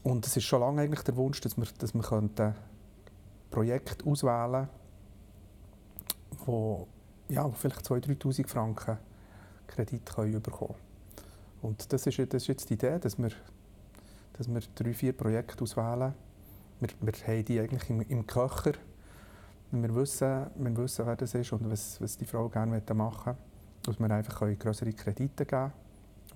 Und 0.03 0.27
es 0.27 0.37
ist 0.37 0.45
schon 0.45 0.61
lange 0.61 0.83
eigentlich 0.83 1.03
der 1.03 1.17
Wunsch, 1.17 1.41
dass 1.41 1.57
wir, 1.57 1.67
dass 1.79 1.95
wir 1.95 2.03
könnten 2.03 2.55
Projekte 3.51 4.05
auswählen 4.07 4.69
wo, 6.47 6.89
ja, 7.29 7.49
vielleicht 7.51 7.81
2'000, 7.81 8.19
3'000 8.21 8.49
Franken 8.49 8.99
Kredit 9.67 10.05
können 10.07 10.43
bekommen 10.43 10.75
Und 11.63 11.93
das 11.93 12.07
ist, 12.07 12.19
das 12.19 12.43
ist 12.43 12.47
jetzt 12.49 12.71
die 12.71 12.75
Idee, 12.75 12.99
dass 12.99 13.19
wir, 13.19 13.31
dass 14.35 14.49
wir 14.49 14.61
drei, 14.75 14.93
vier 14.93 15.13
Projekte 15.13 15.63
auswählen. 15.63 16.15
Wir, 16.81 16.89
wir 17.01 17.13
haben 17.13 17.45
die 17.45 17.61
eigentlich 17.61 17.91
im, 17.91 18.01
im 18.03 18.27
Köcher 18.27 18.73
wir 19.75 19.95
wissen, 19.95 20.47
wir 20.55 20.77
wissen, 20.77 21.07
wer 21.07 21.17
das 21.17 21.35
ist 21.35 21.51
und 21.53 21.71
was, 21.71 21.99
was 21.99 22.19
die 22.19 22.27
Frau 22.27 22.49
gerne 22.51 22.83
machen 22.95 23.33
möchte. 23.33 23.37
Dass 23.85 23.99
wir 23.99 24.11
einfach 24.11 24.59
größere 24.59 24.93
Kredite 24.93 25.47
geben 25.47 25.73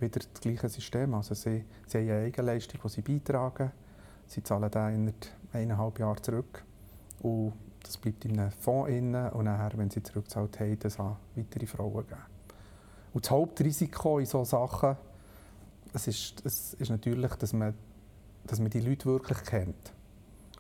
Wieder 0.01 0.21
das 0.21 0.41
gleiche 0.41 0.69
System. 0.69 1.15
Also 1.15 1.35
sie, 1.35 1.65
sie 1.87 1.99
haben 1.99 2.11
eine 2.11 2.27
Eigenleistung, 2.27 2.81
die 2.85 2.89
sie 2.89 3.03
beitragen. 3.03 3.73
Sie 4.27 4.43
zahlen 4.43 4.71
dann 4.71 4.95
in 4.95 5.15
eineinhalb 5.53 5.99
Jahren 5.99 6.23
zurück. 6.23 6.65
Und 7.21 7.55
das 7.83 7.97
bleibt 7.97 8.25
in 8.25 8.39
einem 8.39 8.51
Fonds 8.51 8.91
inne 8.91 9.31
und 9.33 9.45
nachher, 9.45 9.79
wenn 9.79 9.91
sie 9.91 10.03
zurückgezahlt 10.03 10.61
haben, 10.61 10.79
das 10.79 10.99
an 10.99 11.17
weitere 11.35 11.67
Frauen 11.67 12.07
geben. 12.07 12.21
Und 13.15 13.25
das 13.25 13.31
Hauptrisiko 13.31 14.19
in 14.19 14.27
solchen 14.27 14.51
Sachen 14.51 14.97
es 15.97 16.07
ist, 16.09 16.45
es 16.45 16.75
ist 16.75 16.91
natürlich, 16.91 17.33
dass 17.37 17.53
man, 17.53 17.75
dass 18.45 18.61
man 18.61 18.71
die 18.71 18.81
Leute 18.81 19.07
wirklich 19.07 19.43
kennt. 19.45 19.93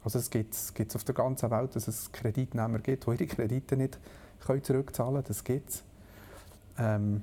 Also 0.02 0.18
es 0.18 0.30
gibt 0.30 0.54
es 0.54 0.96
auf 0.96 1.04
der 1.04 1.14
ganzen 1.14 1.50
Welt, 1.50 1.76
dass 1.76 1.88
es 1.88 2.10
Kreditnehmer 2.10 2.78
gibt, 2.78 3.06
die 3.06 3.10
ihre 3.10 3.26
Kredite 3.26 3.76
nicht 3.76 3.98
können 4.40 4.64
zurückzahlen 4.64 5.14
können. 5.14 5.24
Das 5.28 5.44
gibt 5.44 5.70
es. 5.70 5.84
Ähm, 6.78 7.22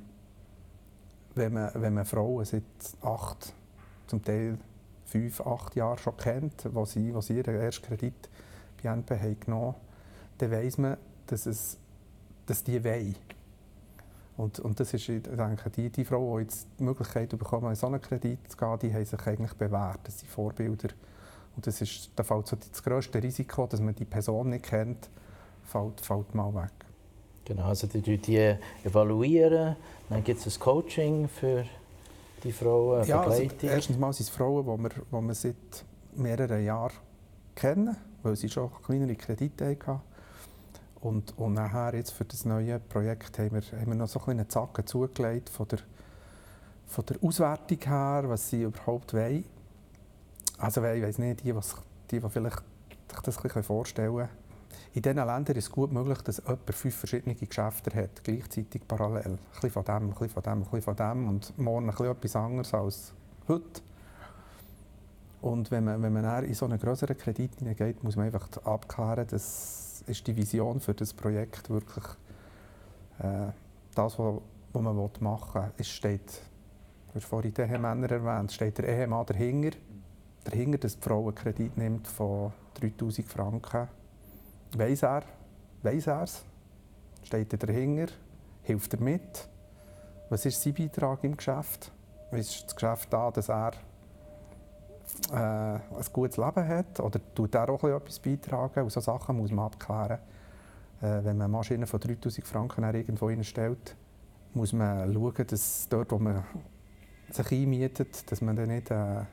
wenn, 1.36 1.54
man, 1.54 1.72
wenn 1.76 1.94
man 1.94 2.06
Frauen 2.06 2.46
seit 2.46 2.64
acht, 3.02 3.54
zum 4.08 4.24
Teil 4.24 4.58
fünf, 5.06 5.42
acht 5.42 5.76
Jahren 5.76 5.98
schon 5.98 6.18
kennt, 6.18 6.68
wo 6.74 6.86
sie, 6.86 7.14
wo 7.14 7.22
sie 7.22 7.38
ihren 7.38 7.56
ersten 7.56 7.86
Kredit 7.86 8.30
bei 8.82 8.90
NP 8.90 9.20
haben 9.20 9.40
genommen 9.40 9.76
dann 10.38 10.52
weiss 10.52 10.78
man, 10.78 10.98
dass, 11.28 11.46
es, 11.46 11.78
dass 12.46 12.64
die 12.64 12.84
wollen. 12.84 13.16
Und, 14.36 14.60
und 14.60 14.80
das 14.80 14.94
ist, 14.94 15.08
ich 15.08 15.22
denke, 15.22 15.70
die, 15.70 15.90
die 15.90 16.06
Frauen, 16.06 16.38
die 16.38 16.44
jetzt 16.44 16.68
die 16.80 16.84
Möglichkeit 16.84 17.30
bekommen, 17.30 17.70
in 17.70 17.76
so 17.76 17.88
einen 17.88 18.02
Kredit 18.02 18.40
zu 18.52 18.58
gehen, 18.58 18.80
die 18.80 18.94
haben 18.94 19.06
sich 19.06 19.28
eigentlich 19.28 19.54
bewährt. 19.54 20.00
Das 20.04 20.20
sind 20.20 20.30
Vorbilder 20.30 20.90
und 21.56 21.68
das 21.68 21.82
ist, 21.82 22.10
da 22.16 22.24
fällt 22.24 22.48
so 22.48 22.56
das 22.56 22.82
grösste 22.82 23.22
Risiko, 23.22 23.68
dass 23.68 23.80
man 23.80 23.94
die 23.94 24.06
Person 24.06 24.50
nicht 24.50 24.66
kennt, 24.66 25.10
fällt, 25.64 26.02
fällt 26.02 26.34
mal 26.34 26.54
weg. 26.56 26.72
Genau, 27.46 27.64
also 27.66 27.88
die, 27.88 28.18
die 28.18 28.56
evaluieren, 28.84 29.76
dann 30.10 30.24
gibt 30.24 30.46
es 30.46 30.56
ein 30.56 30.60
Coaching 30.60 31.28
für 31.28 31.66
die 32.44 32.52
Frauen, 32.52 33.06
ja, 33.08 33.22
also 33.22 33.42
erstens 33.62 33.98
mal 33.98 34.14
sind 34.14 34.28
es 34.28 34.30
Frauen, 34.30 34.66
die 34.66 34.84
wir, 34.84 34.90
die 34.90 35.28
wir 35.28 35.34
seit 35.34 35.86
mehreren 36.16 36.64
Jahren 36.64 36.94
kennen, 37.56 37.96
weil 38.22 38.36
sie 38.36 38.50
schon 38.50 38.70
kleinere 38.86 39.16
Kredite 39.16 39.78
hatten. 39.86 40.02
Und, 41.02 41.38
und 41.38 41.54
nachher 41.54 41.96
jetzt 41.96 42.12
für 42.12 42.24
das 42.24 42.46
neue 42.46 42.80
Projekt 42.80 43.38
haben 43.38 43.52
wir, 43.52 43.80
haben 43.80 43.88
wir 43.88 43.96
noch 43.96 44.08
so 44.08 44.22
einen 44.26 44.48
Zacken 44.50 44.88
zugelegt 44.88 45.50
von 45.50 45.68
der, 45.68 45.80
von 46.88 47.06
der 47.06 47.18
Auswertung 47.22 47.80
her, 47.80 48.24
was 48.28 48.50
sie 48.50 48.64
überhaupt 48.64 49.14
wollen. 49.14 49.44
Also 50.58 50.82
ich 50.86 51.04
weiß 51.04 51.18
nicht, 51.18 51.44
die, 51.44 51.54
was, 51.54 51.76
die, 52.10 52.22
die 52.22 52.30
vielleicht 52.30 52.64
sich 53.10 53.20
das 53.22 53.38
ein 53.38 53.44
bisschen 53.44 53.64
vorstellen 53.64 54.30
In 54.94 55.02
diesen 55.02 55.18
Ländern 55.18 55.56
ist 55.56 55.66
es 55.66 55.72
gut 55.72 55.92
möglich, 55.92 56.20
dass 56.20 56.38
jemand 56.38 56.74
fünf 56.74 56.96
verschiedene 56.96 57.36
Geschäfte 57.36 57.94
hat, 57.96 58.24
gleichzeitig 58.24 58.88
parallel. 58.88 59.24
Ein 59.26 59.40
bisschen 59.52 59.72
von 59.72 59.84
dem, 59.84 59.94
ein 59.96 60.10
bisschen 60.10 60.30
von 60.30 60.44
dem, 60.44 60.52
ein 60.52 60.60
bisschen 60.62 60.82
von 60.82 60.96
dem 60.96 61.28
und 61.30 61.58
morgen 61.58 61.90
ein 61.90 61.92
bisschen 61.92 62.12
etwas 62.12 62.36
anderes 62.36 62.74
als 62.74 63.14
heute. 63.48 63.82
Und 65.42 65.72
wenn 65.72 65.84
man, 65.84 66.02
wenn 66.02 66.14
man 66.14 66.44
in 66.46 66.54
so 66.54 66.66
einen 66.66 66.80
größeren 66.80 67.18
Kredit 67.18 67.56
hineingeht, 67.60 68.04
muss 68.04 68.16
man 68.16 68.28
einfach 68.28 68.48
abklären, 68.64 69.28
dass 69.28 70.04
ist 70.06 70.28
die 70.28 70.36
Vision 70.36 70.82
für 70.82 70.94
das 70.94 71.14
Projekt 71.14 71.70
wirklich 71.70 72.04
äh, 73.20 73.52
das, 73.96 74.20
was, 74.20 74.42
was 74.74 74.82
man 74.82 75.10
machen 75.22 75.62
will. 75.62 75.72
Es 75.78 75.88
steht, 75.88 76.42
du 77.10 77.16
hast 77.16 77.26
vorhin 77.26 77.54
die 77.54 77.62
Ehemänner 77.62 78.12
erwähnt, 78.12 78.52
steht 78.52 78.78
der 78.80 78.90
Ehemann 78.90 79.26
dahinter 79.26 79.78
dahinter, 80.44 80.78
dass 80.78 81.00
die 81.00 81.02
Frau 81.02 81.22
einen 81.24 81.36
Kredit 81.36 81.78
nimmt 81.78 82.08
von 82.08 82.52
3000 82.80 83.28
Franken. 83.28 83.88
Weiss 84.76 85.04
er, 85.04 85.24
weiss 85.84 86.08
er 86.08 86.24
es? 86.24 86.44
Steht 87.24 87.54
er 87.54 87.60
dahinter? 87.60 88.12
Hilft 88.64 88.94
er 88.94 89.02
mit? 89.02 89.48
Was 90.30 90.46
ist 90.46 90.62
sein 90.62 90.74
Beitrag 90.74 91.24
im 91.24 91.38
Geschäft? 91.38 91.92
Ist 92.32 92.66
das 92.66 92.76
Geschäft 92.76 93.14
da, 93.14 93.30
dass 93.30 93.50
er 93.50 93.74
äh, 95.32 95.36
ein 95.36 96.06
gutes 96.12 96.38
Leben 96.38 96.68
hat? 96.68 97.00
Oder 97.00 97.20
tut 97.36 97.54
er 97.54 97.70
auch 97.70 97.84
etwas 97.84 98.20
beitragen? 98.20 98.84
Und 98.84 98.92
solche 98.92 99.06
Sachen 99.06 99.38
muss 99.38 99.52
man 99.52 99.66
abklären. 99.66 100.20
Äh, 101.02 101.24
wenn 101.24 101.38
man 101.38 101.42
eine 101.42 101.48
Maschine 101.50 101.86
von 101.86 102.00
3000 102.00 102.48
Franken 102.48 102.84
irgendwo 102.84 103.30
stellt, 103.44 103.96
muss 104.56 104.74
man 104.74 105.14
schauen, 105.14 105.48
dass 105.48 105.88
dort, 105.90 106.12
wo 106.12 106.18
man 106.18 106.44
sich 107.30 107.52
einmietet, 107.52 108.32
dass 108.32 108.42
man 108.42 108.56
dann 108.56 108.70
nicht 108.70 108.90
äh, 108.90 109.24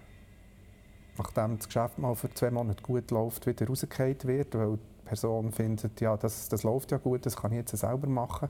nachdem 1.20 1.58
das 1.58 1.66
Geschäft 1.66 1.98
mal 1.98 2.14
für 2.14 2.32
zwei 2.32 2.50
Monate 2.50 2.82
gut 2.82 3.10
läuft, 3.10 3.46
wieder 3.46 3.66
rausgefallen 3.66 4.22
wird, 4.24 4.54
weil 4.54 4.78
Person 5.10 5.50
findet, 5.50 6.00
ja, 6.00 6.16
das, 6.16 6.48
das 6.48 6.62
läuft 6.62 6.92
ja 6.92 6.98
gut, 6.98 7.26
das 7.26 7.34
kann 7.34 7.50
ich 7.50 7.58
jetzt 7.58 7.76
selber 7.76 8.06
machen. 8.06 8.48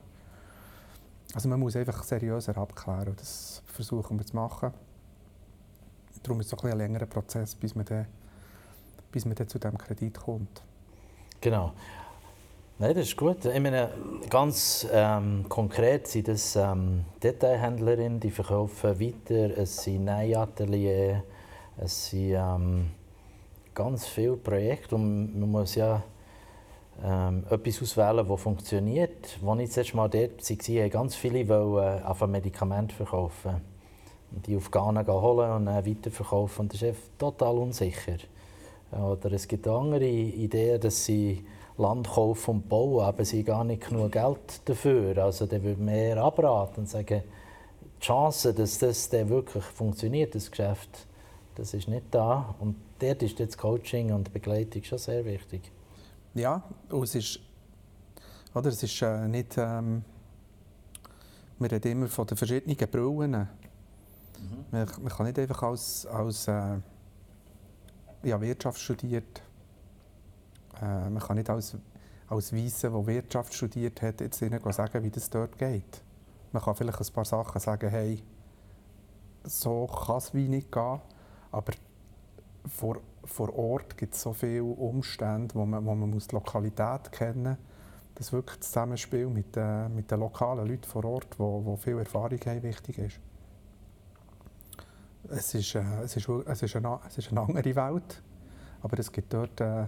Also 1.33 1.49
man 1.49 1.59
muss 1.59 1.75
einfach 1.75 2.03
seriöser 2.03 2.55
abklären 2.55 3.15
das 3.17 3.63
versuchen 3.65 4.19
wir 4.19 4.25
zu 4.27 4.35
machen. 4.35 4.71
Darum 6.21 6.39
ist 6.39 6.53
es 6.53 6.63
ein, 6.63 6.71
ein 6.71 6.77
längerer 6.77 7.07
Prozess, 7.07 7.55
bis 7.55 7.73
man, 7.73 7.85
dann, 7.85 8.05
bis 9.11 9.25
man 9.25 9.33
dann 9.33 9.47
zu 9.47 9.57
diesem 9.57 9.75
Kredit 9.75 10.19
kommt. 10.19 10.61
Genau. 11.39 11.71
Nein, 12.77 12.93
das 12.93 13.07
ist 13.07 13.17
gut. 13.17 13.43
Ich 13.43 13.59
meine, 13.59 13.89
ganz 14.29 14.87
ähm, 14.91 15.45
konkret 15.49 16.07
sind 16.07 16.27
das 16.27 16.55
ähm, 16.55 17.05
Detailhändlerinnen, 17.23 18.19
die 18.19 18.29
verkaufen 18.29 18.99
weiter, 18.99 19.57
es 19.57 19.81
sind 19.81 20.05
Nähatelier, 20.05 21.23
es 21.77 22.09
sind 22.09 22.35
ähm, 22.35 22.91
ganz 23.73 24.05
viele 24.05 24.37
Projekte 24.37 24.93
und 24.93 25.39
man 25.39 25.49
muss 25.49 25.73
ja 25.73 26.03
ähm, 27.03 27.43
etwas 27.49 27.81
auswählen, 27.81 28.27
das 28.27 28.41
funktioniert. 28.41 29.39
Als 29.45 29.59
ich 29.61 29.73
das 29.73 29.93
Mal 29.93 30.09
dort 30.09 30.49
war, 30.49 30.83
haben 30.83 30.89
ganz 30.89 31.15
viele 31.15 31.47
wollen, 31.47 32.03
äh, 32.21 32.27
Medikamente 32.27 32.95
verkaufen. 32.95 33.61
Und 34.31 34.47
die 34.47 34.55
auf 34.55 34.71
Ghana 34.71 35.05
holen 35.07 35.51
und 35.51 35.65
dann 35.65 35.85
weiterverkaufen. 35.85 36.63
Und 36.63 36.73
das 36.73 36.81
ist 36.81 37.17
total 37.17 37.57
unsicher. 37.57 38.17
Oder 38.91 39.31
es 39.33 39.47
gibt 39.47 39.67
andere 39.67 40.05
Ideen, 40.05 40.79
dass 40.79 41.05
sie 41.05 41.45
Land 41.77 42.09
kaufen 42.09 42.51
und 42.51 42.69
bauen, 42.69 43.03
aber 43.03 43.25
sie 43.25 43.39
haben 43.39 43.45
gar 43.45 43.63
nicht 43.63 43.87
genug 43.87 44.11
Geld 44.11 44.61
dafür. 44.65 45.17
Also 45.17 45.45
dann 45.45 45.63
würde 45.63 45.81
man 45.81 45.95
eher 45.95 46.17
abraten 46.17 46.81
und 46.81 46.89
sagen, 46.89 47.23
die 47.81 48.05
Chance, 48.05 48.53
dass 48.53 48.79
das 48.79 49.09
dann 49.09 49.29
wirklich 49.29 49.63
funktioniert, 49.63 50.35
das 50.35 50.51
Geschäft, 50.51 51.07
das 51.55 51.73
ist 51.73 51.87
nicht 51.87 52.05
da. 52.11 52.55
Und 52.59 52.75
dort 52.99 53.23
ist 53.23 53.39
jetzt 53.39 53.57
Coaching 53.57 54.11
und 54.11 54.33
Begleitung 54.33 54.83
schon 54.83 54.97
sehr 54.97 55.25
wichtig. 55.25 55.71
Ja, 56.33 56.63
und 56.89 57.03
es 57.03 57.15
ist, 57.15 57.39
oder, 58.53 58.69
es 58.69 58.81
ist 58.81 59.01
äh, 59.01 59.27
nicht, 59.27 59.57
ähm, 59.57 60.03
wir 61.59 61.71
reden 61.71 61.91
immer 61.91 62.07
von 62.07 62.25
den 62.25 62.37
verschiedenen 62.37 62.77
Brillen. 62.89 63.31
Mhm. 63.31 63.47
Man, 64.71 64.87
man, 65.01 65.09
kann 65.09 65.25
nicht 65.25 65.39
einfach 65.39 65.63
als, 65.63 66.05
als 66.05 66.47
äh, 66.47 66.77
ja, 68.23 68.39
Wirtschaft 68.39 68.79
studiert, 68.79 69.41
äh, 70.81 71.09
man 71.09 71.19
kann 71.19 71.35
nicht 71.37 71.49
als, 71.49 71.75
als 72.27 72.53
Weisse, 72.53 72.89
der 72.89 73.07
Wirtschaft 73.07 73.53
studiert 73.53 74.01
hat, 74.01 74.21
jetzt 74.21 74.41
ihnen 74.41 74.59
sagen, 74.71 75.03
wie 75.03 75.11
das 75.11 75.29
dort 75.29 75.57
geht. 75.57 76.01
Man 76.53 76.63
kann 76.63 76.75
vielleicht 76.75 76.99
ein 76.99 77.13
paar 77.13 77.25
Sachen 77.25 77.59
sagen, 77.59 77.89
hey, 77.89 78.23
so 79.43 79.87
kann 79.87 80.17
es 80.17 80.33
wie 80.33 80.47
nicht 80.47 80.71
gehen, 80.71 81.01
aber 81.51 81.73
vor, 82.67 83.01
vor 83.23 83.55
Ort 83.55 83.97
gibt 83.97 84.13
es 84.13 84.21
so 84.21 84.33
viele 84.33 84.63
Umstände, 84.63 85.53
wo 85.55 85.65
man, 85.65 85.85
wo 85.85 85.95
man 85.95 86.09
muss 86.09 86.27
die 86.27 86.35
Lokalität 86.35 87.11
kennen 87.11 87.43
muss, 87.43 87.57
dass 88.15 88.33
wirklich 88.33 88.57
das 88.59 88.67
Zusammenspiel 88.67 89.27
mit, 89.27 89.55
äh, 89.55 89.89
mit 89.89 90.11
den 90.11 90.19
lokalen 90.19 90.67
Leuten 90.67 90.83
vor 90.83 91.05
Ort, 91.05 91.39
wo, 91.39 91.63
wo 91.65 91.75
viel 91.75 91.97
Erfahrung 91.97 92.39
haben, 92.45 92.63
wichtig 92.63 92.97
ist. 92.97 93.19
Es 95.29 95.53
ist, 95.53 95.75
äh, 95.75 95.83
es, 96.03 96.15
ist, 96.15 96.27
es, 96.27 96.63
ist 96.63 96.75
eine, 96.75 96.99
es 97.07 97.17
ist 97.17 97.31
eine 97.31 97.41
andere 97.41 97.75
Welt, 97.75 98.21
aber 98.81 98.99
es 98.99 99.11
gibt 99.11 99.33
dort 99.33 99.59
äh, 99.61 99.85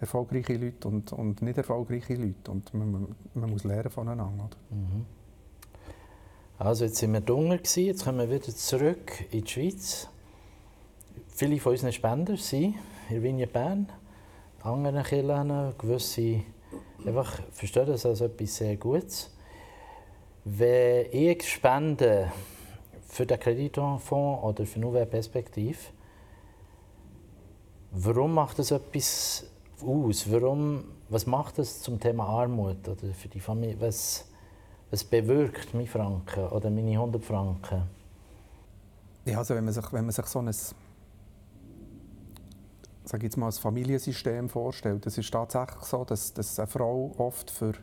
erfolgreiche 0.00 0.56
Leute 0.56 0.88
und, 0.88 1.12
und 1.12 1.42
nicht 1.42 1.56
erfolgreiche 1.56 2.14
Leute 2.14 2.50
und 2.50 2.72
man, 2.74 3.14
man 3.34 3.50
muss 3.50 3.64
lernen 3.64 3.90
voneinander. 3.90 4.50
Mhm. 4.70 5.06
Also 6.58 6.84
jetzt 6.84 6.96
sind 6.96 7.12
wir 7.12 7.20
dunkel 7.20 7.60
jetzt 7.82 8.04
kommen 8.04 8.18
wir 8.18 8.30
wieder 8.30 8.54
zurück 8.54 9.26
in 9.30 9.44
die 9.44 9.50
Schweiz. 9.50 10.08
Viele 11.36 11.60
von 11.60 11.72
unseren 11.72 11.92
Spender 11.92 12.38
sind 12.38 12.76
in 13.10 13.22
Vigne 13.22 13.46
Bern, 13.46 13.92
anderen 14.62 15.02
Kirchen, 15.02 15.74
gewisse 15.76 16.40
einfach 17.04 17.42
verstehen 17.52 17.84
das 17.84 18.06
als 18.06 18.22
etwas 18.22 18.56
sehr 18.56 18.74
Gutes. 18.78 19.30
Wenn 20.46 21.12
ich 21.12 21.46
spende 21.46 22.32
für 23.06 23.26
den 23.26 23.38
Kreditfonds 23.38 24.10
oder 24.10 24.64
für 24.64 24.80
Nouvelle 24.80 25.04
Perspektive, 25.04 25.76
warum 27.90 28.32
macht 28.32 28.58
das 28.58 28.70
etwas 28.70 29.44
aus? 29.82 30.32
Warum, 30.32 30.84
was 31.10 31.26
macht 31.26 31.58
das 31.58 31.82
zum 31.82 32.00
Thema 32.00 32.24
Armut 32.24 32.88
oder 32.88 33.12
für 33.12 33.28
die 33.28 33.40
Familie? 33.40 33.76
Was, 33.78 34.24
was 34.90 35.04
bewirkt 35.04 35.74
mein 35.74 35.86
Franken 35.86 36.46
oder 36.46 36.70
meine 36.70 36.92
100 36.92 37.22
Franken? 37.22 37.82
Ja, 39.26 39.36
also 39.36 39.54
wenn 39.54 39.66
man 39.66 39.74
sich, 39.74 39.92
wenn 39.92 40.06
man 40.06 40.12
sich 40.12 40.24
so 40.24 40.38
ein 40.38 40.54
sage 43.08 43.24
jetzt 43.24 43.36
mal, 43.36 43.46
ein 43.46 43.52
Familiensystem 43.52 44.48
vorstellt, 44.48 45.06
das 45.06 45.18
ist 45.18 45.30
tatsächlich 45.30 45.82
so, 45.84 46.04
dass, 46.04 46.32
dass 46.32 46.58
eine 46.58 46.66
Frau 46.66 47.14
oft 47.18 47.50
für, 47.50 47.74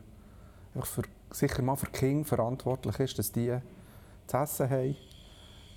für, 0.82 1.02
sicher 1.30 1.62
mal 1.62 1.76
für 1.76 1.86
Kinder 1.86 2.26
verantwortlich 2.26 2.98
ist, 3.00 3.18
dass 3.18 3.32
die 3.32 3.56
zu 4.26 4.36
essen 4.36 4.70
haben, 4.70 4.96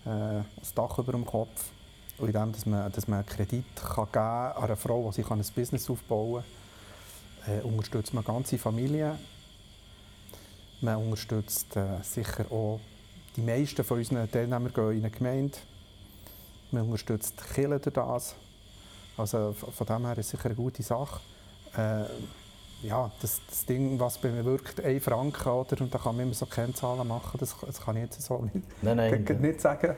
äh, 0.05 0.43
das 0.59 0.73
Dach 0.73 0.97
über 0.99 1.13
dem 1.13 1.25
Kopf. 1.25 1.71
Und 2.17 2.27
indem, 2.27 2.51
dass 2.51 2.65
man, 2.65 2.91
dass 2.91 3.07
man 3.07 3.19
einen 3.19 3.27
Kredit 3.27 3.75
kann 3.75 4.05
geben 4.05 4.11
kann 4.11 4.51
an 4.53 4.63
eine 4.63 4.75
Frau, 4.75 5.07
die 5.09 5.21
sich 5.21 5.31
ein 5.31 5.41
Business 5.55 5.89
aufbauen 5.89 6.43
kann, 7.45 7.59
äh, 7.59 7.61
unterstützt 7.61 8.13
man 8.13 8.23
ganze 8.23 8.57
Familien. 8.57 9.17
Man 10.81 10.97
unterstützt 10.97 11.75
äh, 11.75 12.01
sicher 12.01 12.51
auch 12.51 12.79
die 13.35 13.41
meisten 13.41 13.83
von 13.83 13.99
unseren 13.99 14.29
Teilnehmern 14.29 14.71
in 14.75 15.05
eine 15.05 15.09
Gemeinde. 15.11 15.57
Man 16.71 16.83
unterstützt 16.83 17.35
die 17.39 17.53
Kirche 17.53 17.79
durch 17.79 17.93
das. 17.93 18.35
Also 19.17 19.53
von 19.53 19.87
dem 19.87 20.05
her 20.05 20.17
ist 20.17 20.25
es 20.27 20.29
sicher 20.31 20.45
eine 20.45 20.55
gute 20.55 20.83
Sache. 20.83 21.19
Äh, 21.75 22.05
ja, 22.83 23.11
das, 23.21 23.41
das, 23.49 23.65
Ding, 23.65 23.99
was 23.99 24.19
bei 24.19 24.29
mir 24.29 24.45
wirkt, 24.45 24.79
1 24.79 25.03
Franken, 25.03 25.49
oder? 25.49 25.81
und 25.81 25.93
da 25.93 25.97
kann 25.97 26.15
man 26.15 26.25
immer 26.25 26.33
so 26.35 26.45
Kennzahlen 26.45 27.07
machen, 27.07 27.37
das, 27.39 27.55
das 27.59 27.81
kann 27.81 27.95
ich 27.95 28.03
jetzt 28.03 28.21
so 28.21 28.37
nicht, 28.37 28.83
nein, 28.83 28.97
nein, 28.97 29.23
nicht 29.41 29.61
sagen. 29.61 29.97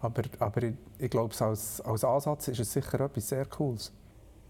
Aber, 0.00 0.22
aber 0.40 0.62
ich, 0.64 0.74
ich 0.98 1.10
glaube, 1.10 1.34
als, 1.40 1.80
als 1.80 2.04
Ansatz 2.04 2.48
ist 2.48 2.60
es 2.60 2.72
sicher 2.72 3.00
etwas 3.00 3.28
sehr 3.28 3.44
Cooles. 3.46 3.92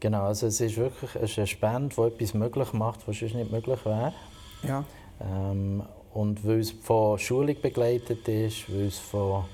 Genau, 0.00 0.24
also 0.24 0.46
es 0.46 0.60
ist 0.60 0.76
wirklich 0.76 1.14
es 1.16 1.32
ist 1.32 1.38
eine 1.38 1.46
Spende, 1.46 1.94
die 1.94 2.02
etwas 2.02 2.34
möglich 2.34 2.72
macht, 2.72 3.06
was 3.08 3.18
sonst 3.18 3.34
nicht 3.34 3.50
möglich 3.50 3.84
wäre. 3.84 4.12
Ja. 4.62 4.84
Ähm, 5.20 5.82
und 6.12 6.46
weil 6.46 6.60
es 6.60 6.70
von 6.70 7.18
Schulung 7.18 7.56
begleitet 7.60 8.26
ist, 8.28 8.70
weil 8.72 8.86
es 8.86 8.98
von 8.98 9.44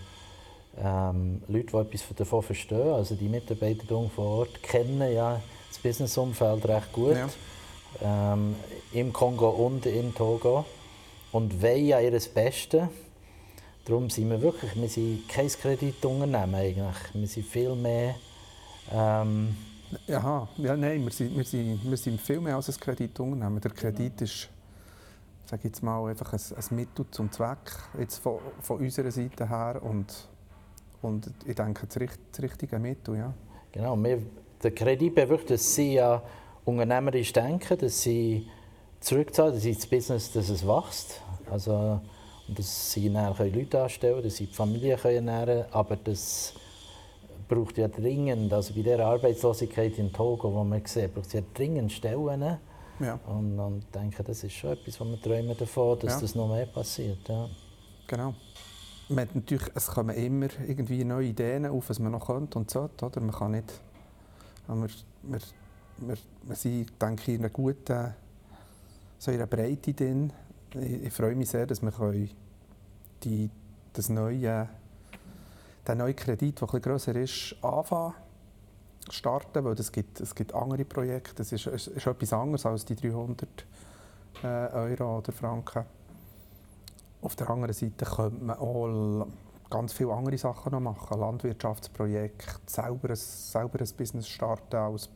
ähm, 0.79 1.43
Leute, 1.49 1.67
die 1.67 1.77
etwas 1.77 2.05
davon 2.17 2.43
verstehen, 2.43 2.93
also 2.93 3.15
die 3.15 3.29
Mitarbeiter 3.29 3.85
vor 4.15 4.39
Ort, 4.39 4.63
kennen 4.63 5.13
ja 5.13 5.41
das 5.69 5.79
Businessumfeld 5.79 6.67
recht 6.67 6.93
gut. 6.93 7.17
Ja. 7.17 8.33
Ähm, 8.33 8.57
Im 8.93 9.13
Kongo 9.13 9.51
und 9.51 9.87
in 9.87 10.15
Togo. 10.15 10.65
Und 11.33 11.63
wollen 11.63 11.87
ja 11.87 12.01
ihr 12.01 12.11
Bestes. 12.11 12.89
Darum 13.85 14.09
sind 14.09 14.31
wir 14.31 14.41
wirklich, 14.41 14.75
wir 14.77 14.89
sind 14.89 15.29
kein 15.29 15.49
Kreditunternehmen 15.49 16.55
eigentlich. 16.55 16.97
Wir 17.13 17.29
sind 17.29 17.47
viel 17.47 17.75
mehr... 17.75 18.15
Ähm, 18.93 19.57
Aha, 20.09 20.49
ja, 20.57 20.77
nein, 20.77 21.05
wir 21.05 21.13
sind, 21.13 21.37
wir, 21.37 21.45
sind, 21.45 21.89
wir 21.89 21.97
sind 21.97 22.21
viel 22.21 22.41
mehr 22.41 22.57
als 22.57 22.69
ein 22.69 22.81
Kreditunternehmen. 22.81 23.61
Der 23.61 23.71
Kredit 23.71 24.23
ist, 24.23 24.49
sage 25.47 25.69
jetzt 25.69 25.83
mal, 25.83 26.09
einfach 26.09 26.33
ein, 26.33 26.41
ein 26.41 26.77
Mittel 26.77 27.07
zum 27.11 27.31
Zweck, 27.31 27.73
jetzt 27.99 28.19
von, 28.19 28.39
von 28.61 28.81
unserer 28.81 29.11
Seite 29.11 29.49
her. 29.49 29.81
Und 29.83 30.29
und 31.05 31.31
ich 31.47 31.55
denke, 31.55 31.87
das, 31.87 31.99
das 32.33 32.43
richtige 32.43 32.79
Mittel, 32.79 33.17
ja. 33.17 33.33
Genau, 33.73 33.97
wir, 33.97 34.23
der 34.63 34.71
Kredit 34.71 35.15
bewirkt, 35.15 35.51
dass 35.51 35.75
sie 35.75 35.95
ja 35.95 36.23
unternehmerisch 36.65 37.33
denken, 37.33 37.79
dass 37.79 38.03
sie 38.03 38.49
zurückzahlen, 39.01 39.55
dass 39.55 39.63
sie 39.63 39.75
das 39.75 39.87
Business 39.87 40.33
dass 40.33 40.49
es 40.49 40.67
wächst. 40.67 41.21
Also, 41.51 42.01
dass 42.49 42.93
sie 42.93 43.13
dann 43.13 43.37
Leute 43.37 43.83
anstellen 43.83 44.15
können, 44.15 44.25
dass 44.25 44.37
sie 44.37 44.47
die 44.47 44.55
Familie 44.55 44.99
ernähren 45.03 45.47
können. 45.47 45.65
Aber 45.73 45.97
das 45.97 46.55
braucht 47.49 47.79
ja 47.79 47.89
dringend, 47.89 48.53
also 48.53 48.73
bei 48.75 48.83
der 48.83 49.01
Arbeitslosigkeit 49.01 49.99
in 49.99 50.13
Togo, 50.13 50.49
die 50.49 50.69
man 50.69 50.85
sieht, 50.87 51.15
braucht 51.15 51.27
es 51.27 51.33
ja 51.35 51.41
dringend 51.53 51.93
Stellen. 51.93 52.59
Ja. 53.01 53.19
Und, 53.27 53.59
und 53.59 53.79
ich 53.79 53.91
denke, 53.91 54.23
das 54.23 54.45
ist 54.45 54.53
schon 54.53 54.71
etwas, 54.71 55.01
wo 55.01 55.05
wir 55.05 55.21
träumen 55.21 55.57
davon, 55.57 55.99
dass 55.99 56.15
ja. 56.15 56.21
das 56.21 56.35
noch 56.35 56.49
mehr 56.49 56.67
passiert. 56.67 57.29
Ja. 57.29 57.49
Genau 58.07 58.35
man 59.09 59.29
natürlich, 59.35 59.71
es 59.75 59.87
kommen 59.89 60.17
immer 60.17 60.49
irgendwie 60.67 61.05
neue 61.05 61.29
Ideen 61.29 61.67
auf, 61.67 61.91
was 61.91 61.99
man 61.99 62.13
noch 62.13 62.27
könnte 62.27 62.59
und 62.59 62.71
sollte. 62.71 63.07
Oder? 63.07 63.21
Man 63.21 63.33
kann 63.33 63.51
nicht... 63.53 63.73
Wir, 64.67 64.89
wir, 65.23 65.41
wir, 65.99 66.17
wir 66.43 66.57
sind, 66.57 67.01
denke 67.01 67.23
ich, 67.23 67.29
in 67.29 67.41
einer 67.41 67.51
guten 67.51 68.15
so 69.19 69.31
in 69.31 69.39
einer 69.39 69.47
Breite 69.47 69.95
drin. 69.95 70.33
Ich, 70.75 71.05
ich 71.05 71.13
freue 71.13 71.35
mich 71.35 71.49
sehr, 71.49 71.67
dass 71.67 71.83
wir 71.83 72.29
die, 73.23 73.51
das 73.93 74.09
neue, 74.09 74.69
den 75.89 75.99
neuen 75.99 76.17
Kredit, 76.17 76.61
der 76.61 76.69
etwas 76.69 76.83
grösser 76.83 77.17
ist, 77.17 77.57
anfangen 77.63 78.15
starten, 79.11 79.65
weil 79.65 79.75
es 79.75 79.93
gibt, 79.93 80.21
es 80.21 80.35
gibt 80.35 80.55
andere 80.55 80.85
Projekte. 80.85 81.43
Es 81.43 81.53
ist, 81.53 81.67
ist, 81.67 81.89
ist 81.89 82.07
etwas 82.07 82.33
anderes 82.33 82.67
als 82.67 82.85
die 82.85 82.97
300 82.97 83.49
äh, 84.43 84.47
Euro 84.47 85.19
oder 85.19 85.33
Franken. 85.33 85.85
Auf 87.25 87.37
der 87.37 87.49
anderen 87.49 87.73
Seite 87.73 88.05
könnte 88.05 88.45
man 88.45 88.59
auch 88.59 89.27
ganz 89.71 89.95
viele 89.95 90.13
andere 90.13 90.37
Sachen 90.37 90.73
noch 90.73 90.81
machen. 90.81 91.19
Landwirtschaftsprojekte, 91.19 92.61
selber 92.67 93.09
ein, 93.09 93.17
selber 93.17 93.81
ein 93.81 93.89
Business 93.97 94.29
starten 94.29 94.77
als, 94.77 95.09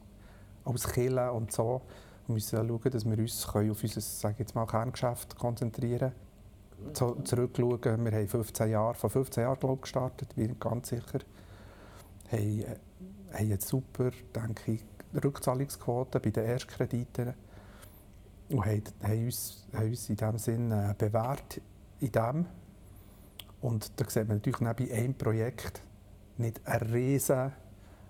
als 0.65 0.89
Kille 0.89 1.31
und 1.31 1.53
so. 1.53 1.83
Wir 2.27 2.33
müssen 2.33 2.67
schauen, 2.67 2.91
dass 2.91 3.05
wir 3.05 3.19
uns 3.19 3.47
auf 3.47 3.83
unser 3.83 4.01
sage 4.01 4.37
jetzt 4.39 4.55
mal, 4.55 4.65
Kerngeschäft 4.65 5.37
konzentrieren 5.37 6.13
können. 6.79 6.95
So, 6.95 7.15
zurückschauen, 7.25 8.03
wir 8.03 8.13
haben 8.13 8.29
15 8.29 8.71
Jahre, 8.71 8.95
vor 8.95 9.11
15 9.11 9.43
Jahren 9.43 9.59
glaube 9.59 9.75
ich, 9.75 9.83
gestartet, 9.83 10.35
bin 10.35 10.59
ganz 10.59 10.89
sicher. 10.89 11.19
Wir 12.31 12.39
haben, 12.39 12.65
haben 13.35 13.49
jetzt 13.51 13.69
super, 13.69 14.13
denke 14.35 14.73
ich, 14.73 14.85
Rückzahlungsquoten 15.23 16.23
bei 16.23 16.31
den 16.31 16.45
Erstkrediten 16.47 17.35
und 18.49 18.65
haben, 18.65 18.83
haben, 19.03 19.25
uns, 19.27 19.67
haben 19.75 19.89
uns 19.91 20.09
in 20.09 20.17
diesem 20.17 20.39
Sinne 20.39 20.95
bewährt 20.97 21.61
in 22.01 22.13
dem. 22.13 22.47
Und 23.61 24.01
da 24.01 24.09
sieht 24.09 24.29
man 24.29 24.39
natürlich 24.39 24.61
neben 24.61 24.93
einem 24.93 25.15
Projekt 25.15 25.83
nicht 26.37 26.65
einen 26.67 26.93
riesen 26.93 27.53